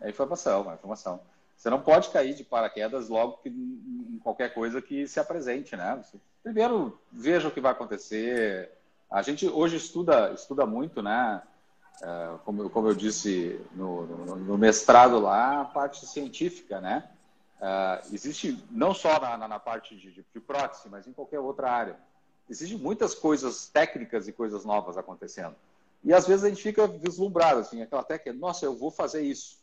[0.00, 1.33] É informação, é informação.
[1.56, 6.02] Você não pode cair de paraquedas logo que, em qualquer coisa que se apresente, né?
[6.02, 8.70] Você, primeiro, veja o que vai acontecer.
[9.10, 11.42] A gente hoje estuda, estuda muito, né?
[12.02, 17.08] É, como, como eu disse no, no, no, mestrado lá, a parte científica, né?
[17.60, 21.96] Uh, existe não só na, na parte de, de, prótese, mas em qualquer outra área.
[22.50, 25.54] Existem muitas coisas técnicas e coisas novas acontecendo.
[26.02, 29.56] E às vezes a gente fica vislumbrado, assim, aquela técnica, nossa, eu vou fazer isso.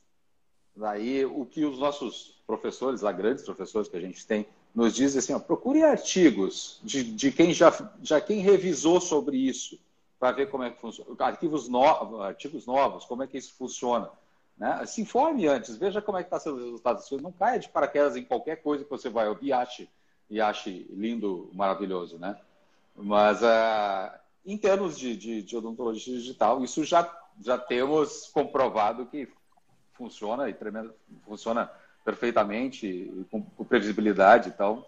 [0.76, 5.20] Daí o que os nossos professores, lá grandes professores que a gente tem, nos dizem
[5.20, 9.78] assim, ó, procure artigos de, de quem já, já quem revisou sobre isso
[10.18, 11.16] para ver como é que funciona.
[11.20, 14.10] Arquivos novos, artigos novos, como é que isso funciona.
[14.58, 14.86] Né?
[14.86, 17.10] Se informe antes, veja como é que está sendo os resultados.
[17.22, 19.90] Não caia de paraquedas em qualquer coisa que você vai ouvir e ache,
[20.30, 22.20] e ache lindo, maravilhoso.
[22.20, 22.40] Né?
[22.96, 24.16] Mas uh,
[24.46, 27.12] em termos de, de, de, odontologia digital, isso já,
[27.42, 29.28] já temos comprovado que
[30.02, 30.94] funciona e tremendo,
[31.26, 31.70] funciona
[32.04, 34.50] perfeitamente, com, com previsibilidade.
[34.50, 34.84] Então,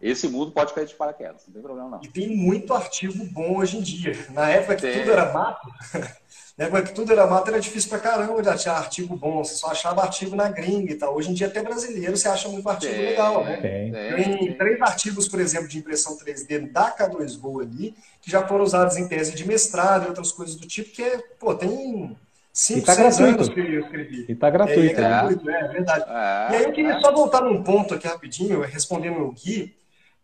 [0.00, 2.00] esse mundo pode cair de paraquedas, não tem problema não.
[2.02, 4.12] E tem muito artigo bom hoje em dia.
[4.30, 4.98] Na época que tem.
[4.98, 5.66] tudo era mato,
[6.58, 9.54] na época que tudo era mato era difícil pra caramba de achar artigo bom, você
[9.54, 11.14] só achava artigo na gringa e tal.
[11.14, 13.56] Hoje em dia até brasileiro você acha muito artigo tem, legal, né?
[13.58, 18.46] Tem, tem, tem três artigos, por exemplo, de impressão 3D da K2Go ali, que já
[18.46, 22.14] foram usados em tese de mestrado e outras coisas do tipo, que é, pô, tem
[22.52, 24.26] 5, tá 6 anos que eu escrevi.
[24.28, 24.80] E tá gratuito.
[24.80, 26.04] É, é, gratuito, é, é verdade.
[26.06, 27.00] É, e aí eu queria é.
[27.00, 29.74] só voltar num ponto aqui rapidinho, respondendo o Gui,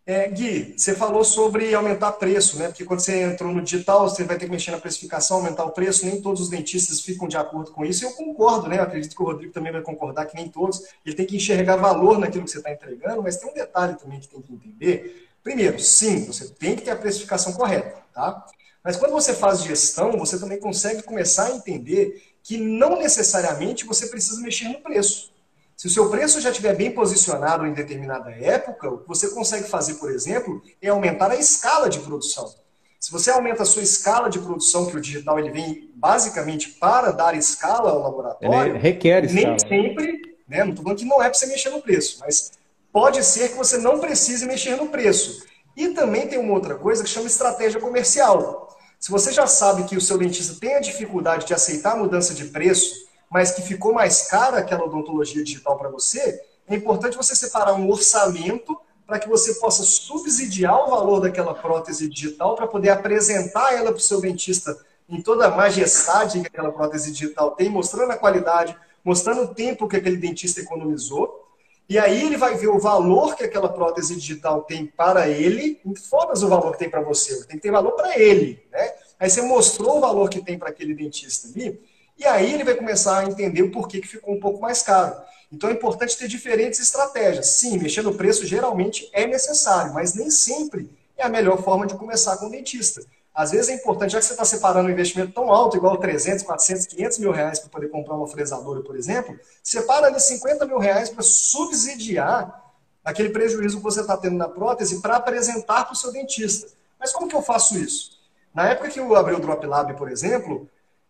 [0.09, 2.67] é, Gui, você falou sobre aumentar preço, né?
[2.67, 5.69] Porque quando você entrou no digital, você vai ter que mexer na precificação, aumentar o
[5.69, 6.03] preço.
[6.03, 8.03] Nem todos os dentistas ficam de acordo com isso.
[8.03, 8.79] Eu concordo, né?
[8.79, 10.81] Eu acredito que o Rodrigo também vai concordar que nem todos.
[11.05, 14.19] Ele tem que enxergar valor naquilo que você está entregando, mas tem um detalhe também
[14.19, 15.29] que tem que entender.
[15.43, 18.43] Primeiro, sim, você tem que ter a precificação correta, tá?
[18.89, 24.07] Mas quando você faz gestão, você também consegue começar a entender que não necessariamente você
[24.07, 25.31] precisa mexer no preço.
[25.77, 29.69] Se o seu preço já estiver bem posicionado em determinada época, o que você consegue
[29.69, 32.51] fazer, por exemplo, é aumentar a escala de produção.
[32.99, 37.11] Se você aumenta a sua escala de produção, que o digital ele vem basicamente para
[37.11, 39.49] dar escala ao laboratório, ele requer escala.
[39.49, 42.53] nem sempre, né, não estou falando que não é para você mexer no preço, mas
[42.91, 45.45] pode ser que você não precise mexer no preço.
[45.77, 48.67] E também tem uma outra coisa que chama estratégia comercial.
[48.99, 52.33] Se você já sabe que o seu dentista tem a dificuldade de aceitar a mudança
[52.33, 57.35] de preço mas que ficou mais cara aquela odontologia digital para você, é importante você
[57.35, 62.89] separar um orçamento para que você possa subsidiar o valor daquela prótese digital para poder
[62.89, 64.77] apresentar ela para o seu dentista
[65.07, 69.87] em toda a majestade que aquela prótese digital tem, mostrando a qualidade, mostrando o tempo
[69.87, 71.48] que aquele dentista economizou.
[71.89, 76.45] E aí ele vai ver o valor que aquela prótese digital tem para ele, foda-se
[76.45, 78.63] o valor que tem para você, tem que ter valor para ele.
[78.71, 78.93] Né?
[79.19, 81.81] Aí você mostrou o valor que tem para aquele dentista ali,
[82.15, 85.15] e aí ele vai começar a entender o porquê que ficou um pouco mais caro.
[85.51, 87.47] Então é importante ter diferentes estratégias.
[87.47, 91.95] Sim, mexer no preço geralmente é necessário, mas nem sempre é a melhor forma de
[91.95, 93.01] começar com o dentista.
[93.33, 96.43] Às vezes é importante, já que você está separando um investimento tão alto, igual 300,
[96.43, 100.77] 400, 500 mil reais para poder comprar uma fresadora, por exemplo, separa ali 50 mil
[100.77, 102.73] reais para subsidiar
[103.03, 106.67] aquele prejuízo que você está tendo na prótese para apresentar para o seu dentista.
[106.99, 108.19] Mas como que eu faço isso?
[108.53, 110.69] Na época que eu abri o Drop Lab, por exemplo,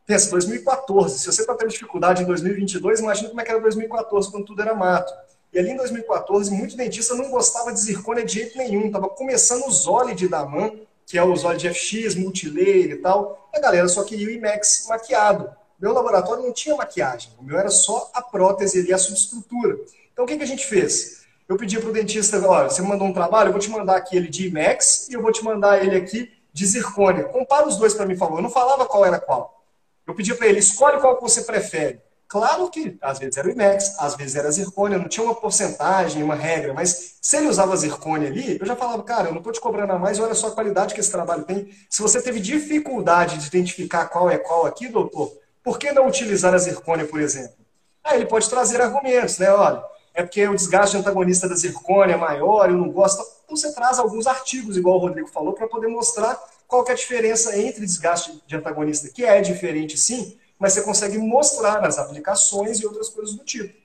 [0.10, 4.32] Pensa, 2014, se você está tendo dificuldade em 2022, imagina como é que era 2014,
[4.32, 5.14] quando tudo era mato.
[5.54, 8.88] E ali em 2014, muito dentista não gostava de zircônia de jeito nenhum.
[8.88, 10.72] Estava começando o Zole de Daman,
[11.10, 13.50] que é o Zole de FX, multilayer e tal.
[13.52, 15.50] A galera só queria o IMAX maquiado.
[15.82, 17.32] Meu laboratório não tinha maquiagem.
[17.40, 19.76] O meu era só a prótese e a subestrutura.
[20.14, 21.24] Então o que, que a gente fez?
[21.48, 24.16] Eu pedi para o dentista, olha, você mandou um trabalho, eu vou te mandar aqui
[24.16, 27.24] ele de IMAX e eu vou te mandar ele aqui de zircônia.
[27.24, 28.38] Compara os dois para mim, por.
[28.38, 29.64] Eu não falava qual era qual.
[30.06, 32.00] Eu pedi para ele, escolhe qual que você prefere.
[32.30, 36.22] Claro que às vezes era o IMAX, às vezes era zircônia, não tinha uma porcentagem,
[36.22, 39.52] uma regra, mas se ele usava zircônia ali, eu já falava, cara, eu não estou
[39.52, 41.72] te cobrando a mais, olha só a qualidade que esse trabalho tem.
[41.90, 46.54] Se você teve dificuldade de identificar qual é qual aqui, doutor, por que não utilizar
[46.54, 47.56] a zircônia, por exemplo?
[48.04, 49.50] Aí ele pode trazer argumentos, né?
[49.50, 53.24] Olha, é porque o desgaste antagonista da zircônia é maior, eu não gosto.
[53.44, 56.96] Então você traz alguns artigos, igual o Rodrigo falou, para poder mostrar qual é a
[56.96, 62.82] diferença entre desgaste de antagonista, que é diferente sim, mas você consegue mostrar as aplicações
[62.82, 63.80] e outras coisas do tipo.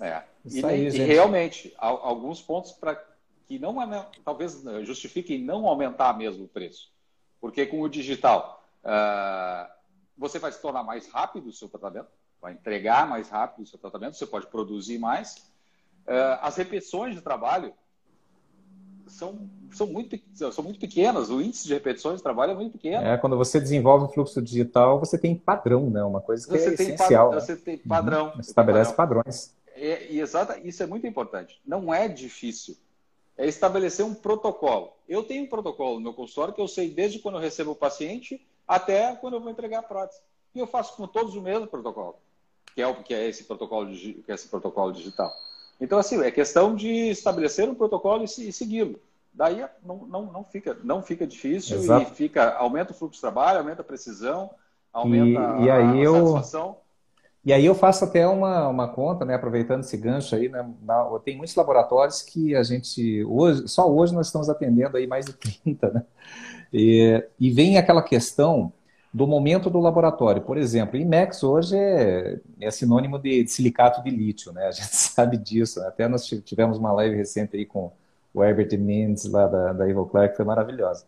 [0.00, 0.22] É.
[0.44, 3.02] E, aí, e realmente, alguns pontos para
[3.46, 3.76] que não
[4.24, 6.92] talvez justifiquem não aumentar mesmo o preço.
[7.40, 9.70] Porque com o digital, uh,
[10.16, 12.08] você vai se tornar mais rápido o seu tratamento,
[12.40, 15.36] vai entregar mais rápido o seu tratamento, você pode produzir mais.
[16.06, 17.74] Uh, as repetições de trabalho
[19.06, 23.06] são, são, muito, são muito pequenas, o índice de repetições de trabalho é muito pequeno.
[23.06, 26.02] É, quando você desenvolve um fluxo digital, você tem padrão, né?
[26.02, 27.32] Uma coisa que você é essencial.
[27.32, 27.40] né?
[27.40, 28.32] Você tem padrão.
[28.34, 28.40] Uhum.
[28.40, 29.22] Estabelece padrão.
[29.22, 29.54] padrões.
[29.74, 31.60] É, e exata, isso é muito importante.
[31.66, 32.76] Não é difícil.
[33.36, 34.92] É estabelecer um protocolo.
[35.08, 37.76] Eu tenho um protocolo no meu consultório que eu sei desde quando eu recebo o
[37.76, 40.20] paciente até quando eu vou entregar a prótese.
[40.54, 42.16] E eu faço com todos o mesmo protocolo,
[42.74, 45.32] que é, o, que é, esse, protocolo, que é esse protocolo digital.
[45.80, 48.98] Então, assim, é questão de estabelecer um protocolo e, e segui-lo.
[49.32, 52.02] Daí não, não, não, fica, não fica difícil Exato.
[52.02, 54.50] e fica, aumenta o fluxo de trabalho, aumenta a precisão,
[54.92, 56.76] aumenta e, e aí a, a eu, satisfação.
[57.44, 61.04] E aí eu faço até uma, uma conta, né, aproveitando esse gancho aí, né, na,
[61.24, 65.32] tem muitos laboratórios que a gente, hoje, só hoje nós estamos atendendo aí mais de
[65.34, 66.04] 30, né?
[66.72, 68.72] E, e vem aquela questão
[69.14, 70.42] do momento do laboratório.
[70.42, 74.66] Por exemplo, IMEX hoje é, é sinônimo de, de, silicato de lítio, né?
[74.66, 75.78] A gente sabe disso.
[75.78, 75.86] Né?
[75.86, 77.92] Até nós tivemos uma live recente aí com
[78.34, 81.04] o Herbert Mendes lá da, da Evil Clark, que foi maravilhosa.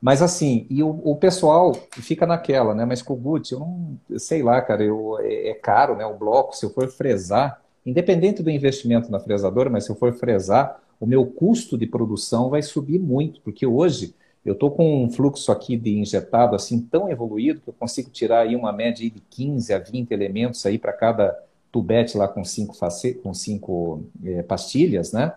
[0.00, 2.86] Mas assim, e o, o, pessoal fica naquela, né?
[2.86, 6.06] Mas Kogut, eu não sei lá, cara, eu, é, é, caro, né?
[6.06, 10.14] O bloco, se eu for fresar, independente do investimento na fresadora, mas se eu for
[10.14, 14.14] fresar, o meu custo de produção vai subir muito, porque hoje
[14.44, 18.40] eu estou com um fluxo aqui de injetado assim tão evoluído que eu consigo tirar
[18.40, 21.38] aí uma média de 15 a 20 elementos aí para cada
[21.72, 23.14] tubete lá com cinco, face...
[23.14, 25.34] com cinco é, pastilhas, né?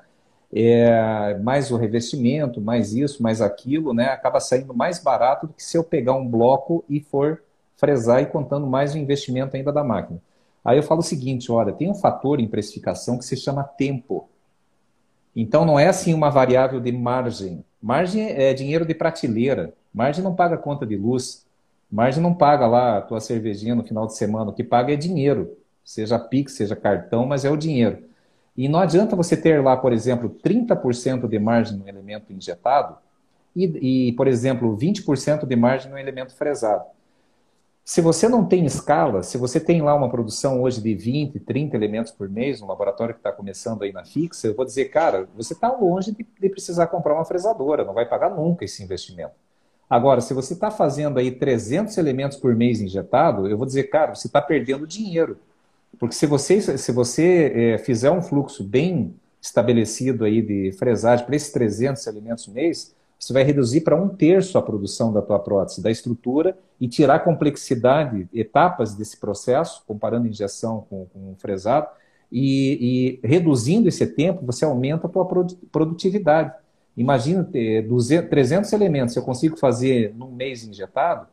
[0.54, 4.06] É, mais o revestimento, mais isso, mais aquilo, né?
[4.06, 7.42] Acaba saindo mais barato do que se eu pegar um bloco e for
[7.76, 10.22] fresar e contando mais o investimento ainda da máquina.
[10.64, 14.30] Aí eu falo o seguinte, olha, tem um fator em precificação que se chama tempo.
[15.36, 17.64] Então não é assim uma variável de margem.
[17.82, 19.74] Margem é dinheiro de prateleira.
[19.94, 21.46] Margem não paga conta de luz.
[21.92, 24.52] Margem não paga lá a tua cervejinha no final de semana.
[24.52, 25.58] O que paga é dinheiro.
[25.84, 28.04] Seja Pix, seja cartão, mas é o dinheiro.
[28.56, 32.98] E não adianta você ter lá, por exemplo, 30% de margem no elemento injetado
[33.56, 36.84] e, e, por exemplo, 20% de margem no elemento fresado.
[37.88, 41.74] Se você não tem escala, se você tem lá uma produção hoje de 20, 30
[41.74, 45.26] elementos por mês, um laboratório que está começando aí na fixa, eu vou dizer, cara,
[45.34, 49.32] você está longe de, de, precisar comprar uma fresadora, não vai pagar nunca esse investimento.
[49.90, 54.14] Agora, se você está fazendo aí 300 elementos por mês injetado, eu vou dizer, cara,
[54.14, 55.40] você está perdendo dinheiro.
[55.98, 61.38] Porque se você, se você é, fizer um fluxo bem estabelecido aí de fresagem para
[61.38, 65.82] esses 300 elementos mês, você vai reduzir para um terço a produção da tua prótese,
[65.82, 71.88] da estrutura, e tirar complexidade, etapas desse processo, comparando injeção com, com fresado,
[72.32, 75.26] e, e, reduzindo esse tempo, você aumenta a tua
[75.72, 76.54] produtividade.
[76.96, 81.28] Imagina ter 200, 300 elementos, eu consigo fazer num mês injetado,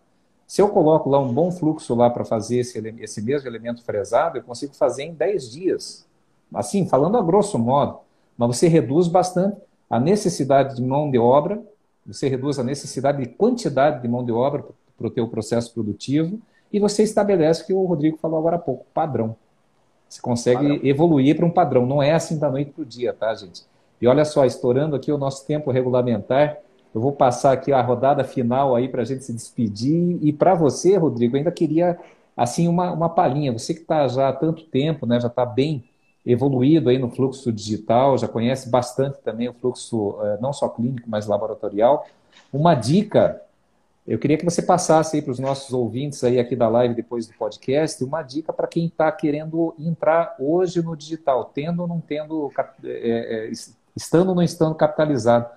[0.46, 4.38] se eu coloco lá um bom fluxo lá para fazer esse, esse mesmo elemento fresado,
[4.38, 6.06] eu consigo fazer em 10 dias.
[6.52, 8.00] Assim, falando a grosso modo,
[8.36, 9.56] mas você reduz bastante
[9.88, 11.62] a necessidade de mão de obra
[12.06, 14.64] você reduz a necessidade de quantidade de mão de obra
[14.96, 16.38] para o teu processo produtivo
[16.72, 19.36] e você estabelece o que o Rodrigo falou agora há pouco, padrão.
[20.08, 20.80] Você consegue padrão.
[20.82, 21.86] evoluir para um padrão.
[21.86, 23.62] Não é assim da noite para o dia, tá, gente?
[24.00, 26.58] E olha só, estourando aqui o nosso tempo regulamentar,
[26.94, 30.18] eu vou passar aqui a rodada final aí para a gente se despedir.
[30.20, 31.98] E para você, Rodrigo, ainda queria
[32.36, 33.52] assim uma, uma palhinha.
[33.52, 35.84] Você que está já há tanto tempo, né, já está bem
[36.24, 41.08] evoluído aí no fluxo digital, já conhece bastante também o fluxo eh, não só clínico,
[41.08, 42.06] mas laboratorial.
[42.52, 43.40] Uma dica
[44.06, 47.26] Eu queria que você passasse aí para os nossos ouvintes aí aqui da live depois
[47.26, 52.00] do podcast uma dica para quem está querendo entrar hoje no digital, tendo ou não
[52.00, 52.52] tendo,
[52.84, 53.52] é, é,
[53.96, 55.48] estando ou não estando capitalizado.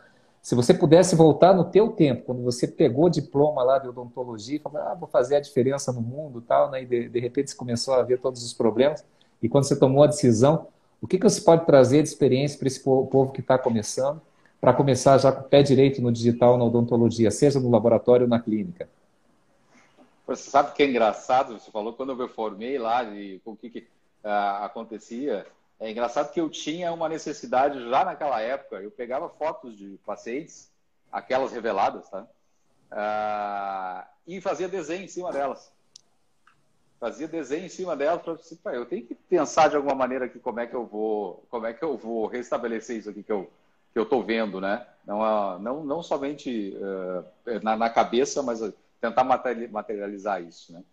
[0.42, 4.62] Se você pudesse voltar no teu tempo, quando você pegou o diploma lá de odontologia
[4.62, 6.84] falou, ah, vou fazer a diferença no mundo tal, né?
[6.84, 9.04] e de, de repente você começou a ver todos os problemas,
[9.42, 10.68] e quando você tomou a decisão,
[11.02, 14.22] o que, que você pode trazer de experiência para esse povo que está começando?
[14.60, 18.30] para começar já com o pé direito no digital, na odontologia, seja no laboratório ou
[18.30, 18.90] na clínica?
[20.26, 23.56] Você sabe que é engraçado, você falou quando eu me formei lá e com o
[23.56, 23.80] que, que
[24.24, 25.46] uh, acontecia.
[25.80, 28.78] É engraçado que eu tinha uma necessidade já naquela época.
[28.78, 30.70] Eu pegava fotos de pacientes,
[31.12, 32.28] aquelas reveladas, tá?
[32.92, 35.72] Uh, e fazia desenho em cima delas.
[37.00, 38.22] Fazia desenho em cima delas
[38.64, 41.68] para eu tenho que pensar de alguma maneira aqui como é que eu vou, como
[41.68, 43.50] é que eu vou restabelecer isso aqui que eu
[43.94, 44.86] que eu estou vendo, né?
[45.06, 48.62] Não, não, não somente uh, na, na, cabeça, mas
[49.02, 50.84] tentar materializar isso, né?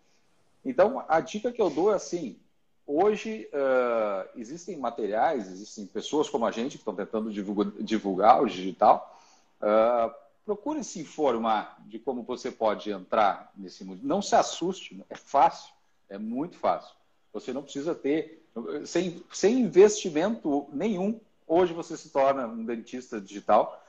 [0.65, 2.39] Então, a dica que eu dou é assim:
[2.87, 8.47] hoje uh, existem materiais, existem pessoas como a gente que estão tentando divulgar, divulgar o
[8.47, 9.21] digital.
[9.61, 10.11] Uh,
[10.47, 14.01] procure se informar de como você pode entrar nesse mundo.
[14.03, 15.73] Não se assuste, é fácil,
[16.09, 16.95] é muito fácil.
[17.33, 18.47] Você não precisa ter,
[18.85, 23.83] sem, sem investimento nenhum, Hoje você se torna um dentista digital.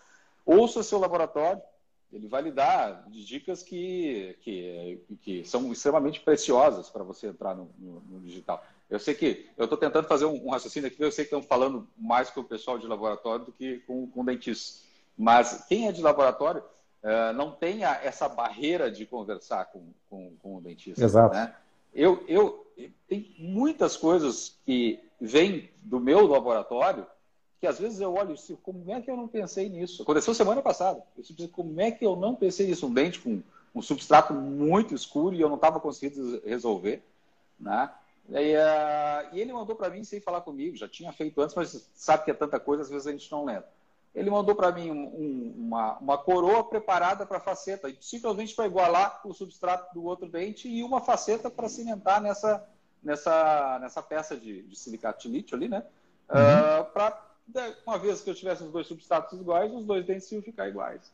[0.45, 1.61] Ouça seu laboratório,
[2.11, 7.69] ele vai lhe dar dicas que, que, que são extremamente preciosas para você entrar no,
[7.79, 8.63] no, no, digital.
[8.89, 11.41] Eu sei que eu estou tentando fazer um, um, raciocínio aqui, eu sei que estão
[11.41, 14.83] falando mais com o pessoal de laboratório do que com, com dentistas.
[15.17, 20.35] Mas quem é de laboratório uh, não tem a, essa barreira de conversar com, com,
[20.41, 21.03] com o dentista.
[21.03, 21.33] Exato.
[21.33, 21.55] Né?
[21.95, 22.67] Eu, eu,
[23.07, 27.07] tem muitas coisas que vêm do meu laboratório
[27.59, 30.03] que às vezes eu olho digo, como é que eu não pensei nisso?
[30.03, 31.01] Aconteceu semana passada.
[31.17, 32.85] Eu disse, como é que eu não pensei nisso?
[32.85, 33.41] Um dente com
[33.73, 37.01] um substrato muito escuro e eu não estava conseguindo resolver.
[37.59, 37.89] Né?
[38.29, 41.89] E, uh, e ele mandou para mim sem falar comigo, já tinha feito antes, mas
[41.95, 43.67] sabe que é tanta coisa, às vezes a gente não lembra.
[44.15, 49.19] Ele mandou para mim um, um, uma, uma coroa preparada para faceta, simplesmente para igualar
[49.25, 52.65] o substrato do outro dente e uma faceta para cimentar nessa,
[53.03, 55.83] nessa, nessa peça de, de silicato de lítio ali, né?
[56.29, 56.81] Uhum.
[56.81, 57.25] Uh, para
[57.85, 61.11] uma vez que eu tivesse os dois substratos iguais, os dois dentes iam ficar iguais.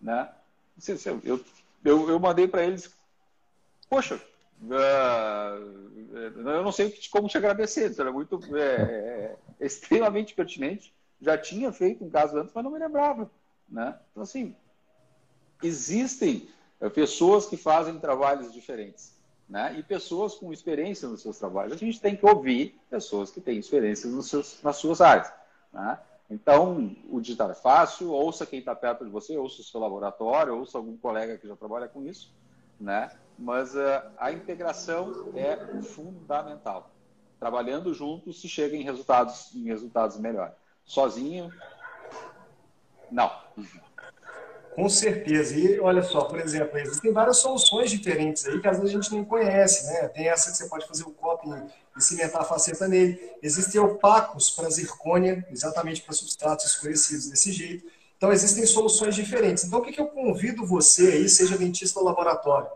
[0.00, 0.28] Né?
[1.24, 1.40] Eu,
[1.84, 2.90] eu, eu mandei para eles,
[3.88, 4.20] poxa,
[4.62, 10.92] uh, eu não sei como te agradecer, isso era muito é, é, é, extremamente pertinente.
[11.24, 13.30] Já tinha feito um caso antes, mas não me lembrava.
[13.68, 13.98] Né?
[14.10, 14.54] Então, assim,
[15.62, 16.48] existem
[16.80, 19.14] eh, pessoas que fazem trabalhos diferentes.
[19.48, 19.76] Né?
[19.78, 21.72] E pessoas com experiência nos seus trabalhos.
[21.72, 25.32] A gente tem que ouvir pessoas que têm experiência nos seus, nas suas áreas.
[25.72, 25.98] Né?
[26.30, 30.56] Então, o digital é fácil, ouça quem está perto de você, ouça o seu laboratório,
[30.56, 32.32] ouça algum colega que já trabalha com isso,
[32.80, 33.10] né?
[33.38, 36.90] mas uh, a integração é fundamental.
[37.38, 40.54] Trabalhando juntos se chega em resultados, em resultados melhores.
[40.86, 41.50] Sozinho,
[43.10, 43.30] não.
[44.74, 45.54] Com certeza.
[45.54, 49.14] E olha só, por exemplo, existem várias soluções diferentes aí que às vezes a gente
[49.14, 50.08] não conhece, né?
[50.08, 51.54] Tem essa que você pode fazer o copo
[51.96, 53.18] e cimentar a faceta nele.
[53.40, 57.86] Existem opacos para zircônia, exatamente para substratos escurecidos desse jeito.
[58.16, 59.62] Então existem soluções diferentes.
[59.62, 62.68] Então o que, que eu convido você aí, seja dentista ou laboratório?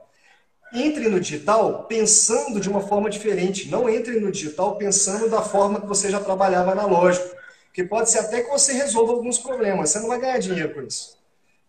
[0.72, 3.68] Entre no digital pensando de uma forma diferente.
[3.68, 7.38] Não entre no digital pensando da forma que você já trabalhava analógico.
[7.79, 9.91] Porque pode ser até que você resolva alguns problemas.
[9.91, 11.16] Você não vai ganhar dinheiro com isso.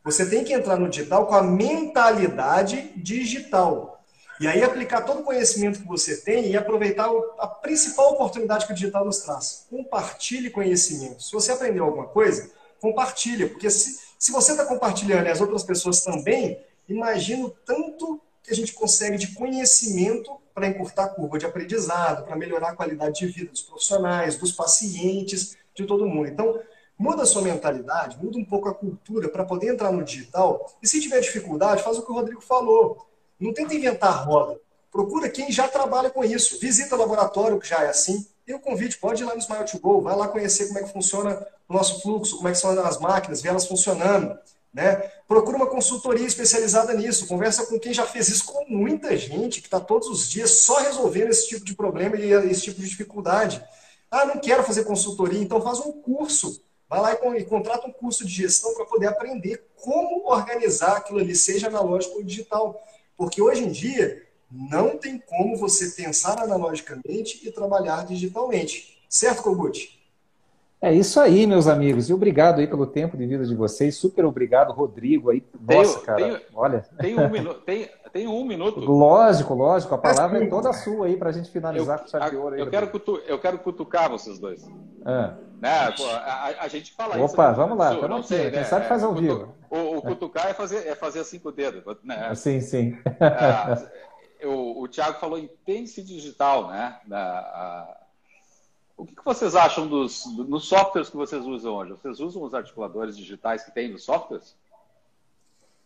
[0.04, 4.04] Você tem que entrar no digital com a mentalidade digital.
[4.40, 7.08] E aí aplicar todo o conhecimento que você tem e aproveitar
[7.38, 9.68] a principal oportunidade que o digital nos traz.
[9.70, 11.22] Compartilhe conhecimento.
[11.22, 12.50] Se você aprendeu alguma coisa,
[12.82, 13.48] compartilha.
[13.48, 18.56] Porque se, se você está compartilhando e as outras pessoas também, imagino tanto que a
[18.56, 23.28] gente consegue de conhecimento para encurtar a curva de aprendizado, para melhorar a qualidade de
[23.28, 26.28] vida dos profissionais, dos pacientes, de todo mundo.
[26.28, 26.60] Então,
[27.00, 30.70] Muda a sua mentalidade, muda um pouco a cultura para poder entrar no digital.
[30.84, 33.08] E se tiver dificuldade, faz o que o Rodrigo falou.
[33.40, 34.60] Não tenta inventar roda.
[34.92, 36.60] Procura quem já trabalha com isso.
[36.60, 38.28] Visita o laboratório, que já é assim.
[38.46, 40.84] Tem o convite, pode ir lá no Smile to Go, vai lá conhecer como é
[40.84, 44.38] que funciona o nosso fluxo, como é que são as máquinas, ver elas funcionando.
[44.74, 44.96] Né?
[45.26, 49.68] Procura uma consultoria especializada nisso, conversa com quem já fez isso, com muita gente que
[49.68, 53.64] está todos os dias só resolvendo esse tipo de problema e esse tipo de dificuldade.
[54.12, 58.26] Ah, não quero fazer consultoria, então faz um curso Vai lá e, contrata um curso
[58.26, 62.84] de gestão para poder aprender como organizar aquilo ali, seja analógico ou digital.
[63.16, 69.00] Porque hoje em dia não tem como você pensar analogicamente e trabalhar digitalmente.
[69.08, 70.00] Certo, Kogut?
[70.82, 72.10] É isso aí, meus amigos.
[72.10, 73.96] E obrigado aí pelo tempo de vida de vocês.
[73.96, 75.30] Super obrigado, Rodrigo.
[75.30, 76.18] Aí, nossa, tenho, cara.
[76.18, 76.86] Tenho, olha.
[77.00, 78.80] Tem um, minuto, tem, tem um minuto.
[78.80, 79.96] Lógico, lógico.
[79.96, 82.56] A palavra é toda sua aí para a gente finalizar eu, com chave de ouro.
[82.56, 84.68] Aí, eu, quero cutu, eu quero cutucar vocês dois.
[85.06, 85.36] Ah.
[85.60, 85.92] Né?
[85.92, 87.34] Pô, a, a, gente fala Opa, isso.
[87.34, 87.94] Opa, vamos lá.
[87.94, 88.64] Sul, não sei, Quem né?
[88.64, 89.56] sabe faz ao é, vivo.
[89.70, 91.98] O, o, cutucar é fazer, é fazer assim com o dedo.
[92.04, 92.34] Né?
[92.36, 92.98] Sim, sim.
[94.40, 96.98] É, o, o Thiago falou em pense digital, né?
[97.12, 97.98] A,
[99.00, 101.92] o que, que vocês acham dos, dos softwares que vocês usam hoje?
[101.92, 104.58] Vocês usam os articuladores digitais que tem nos softwares?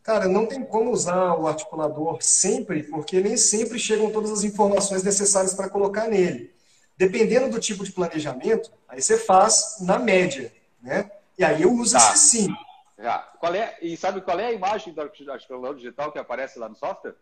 [0.03, 5.01] Cara, não tem como usar o articulador sempre, porque nem sempre chegam todas as informações
[5.01, 6.53] necessárias para colocar nele.
[6.97, 11.09] Dependendo do tipo de planejamento, aí você faz na média, né?
[11.37, 11.99] E aí eu uso tá.
[11.99, 12.53] esse sim.
[12.99, 13.19] Já.
[13.39, 16.75] Qual é, e sabe qual é a imagem do articulador digital que aparece lá no
[16.75, 17.15] software?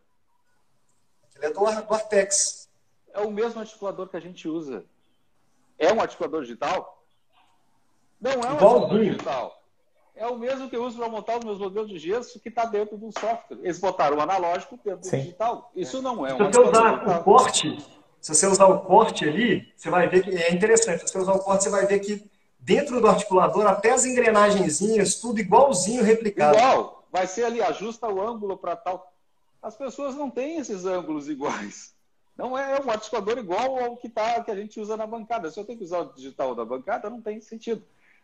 [1.35, 2.67] Ele é do, do Artex.
[3.13, 4.85] É o mesmo articulador que a gente usa.
[5.77, 7.05] É um articulador digital?
[8.19, 9.60] Não é um articulador digital.
[10.15, 12.65] É o mesmo que eu uso para montar os meus modelos de gesso que está
[12.65, 13.57] dentro do software.
[13.61, 15.71] Eles botaram o analógico dentro do digital.
[15.75, 17.19] Isso não é um Se você usar digital.
[17.19, 17.77] o corte,
[18.19, 20.99] se você usar o corte ali, você vai ver que é interessante.
[20.99, 25.15] Se você usar o corte, você vai ver que dentro do articulador, até as engrenagenzinhas,
[25.15, 26.57] tudo igualzinho replicado.
[26.57, 27.07] Igual.
[27.11, 29.11] Vai ser ali, ajusta o ângulo para tal.
[29.61, 31.93] As pessoas não têm esses ângulos iguais.
[32.37, 35.51] Não é um articulador igual ao que, tá, que a gente usa na bancada.
[35.51, 37.83] Se eu tenho que usar o digital da bancada, não tem sentido.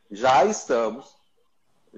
[0.10, 1.17] Já estamos,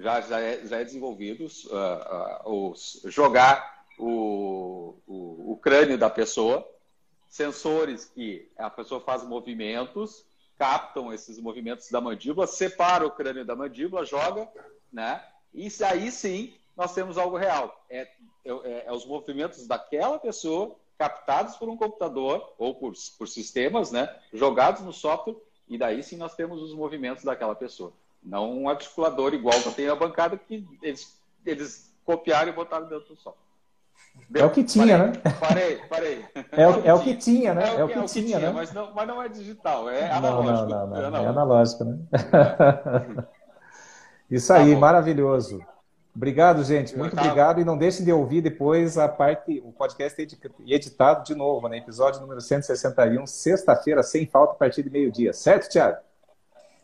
[0.00, 6.08] já, já, é, já é desenvolvido uh, uh, os, jogar o, o, o crânio da
[6.08, 6.66] pessoa,
[7.28, 10.24] sensores que a pessoa faz movimentos,
[10.58, 14.48] captam esses movimentos da mandíbula, separa o crânio da mandíbula, joga,
[14.92, 15.22] né?
[15.54, 17.84] E aí sim nós temos algo real.
[17.88, 18.08] É,
[18.44, 24.14] é, é os movimentos daquela pessoa captados por um computador ou por, por sistemas, né,
[24.34, 25.34] jogados no software,
[25.66, 27.90] e daí sim nós temos os movimentos daquela pessoa.
[28.22, 33.08] Não um articulador igual que tem a bancada que eles, eles copiaram e botaram dentro
[33.08, 33.44] do software.
[34.34, 35.22] é o que tinha, parei, né?
[35.40, 36.24] Parei, parei.
[36.52, 37.76] É, o, é o que tinha, né?
[37.76, 38.50] É, o que, é o que tinha, né?
[38.50, 40.68] Mas não, mas não é digital, é analógico.
[40.68, 43.26] Não, não, não, é analógico, é analógico né?
[44.30, 45.60] Isso aí, tá maravilhoso.
[46.14, 46.96] Obrigado, gente.
[46.96, 47.60] Muito obrigado.
[47.60, 50.20] E não deixem de ouvir depois a parte, o podcast
[50.66, 51.78] editado de novo, né?
[51.78, 55.32] Episódio número 161, sexta-feira, sem falta, a partir de meio-dia.
[55.32, 55.98] Certo, Thiago?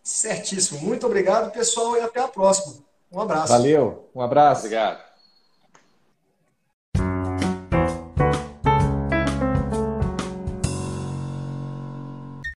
[0.07, 0.81] Certíssimo.
[0.81, 2.77] Muito obrigado, pessoal, e até a próxima.
[3.11, 3.53] Um abraço.
[3.53, 4.09] Valeu.
[4.15, 4.61] Um abraço.
[4.61, 5.06] Obrigado.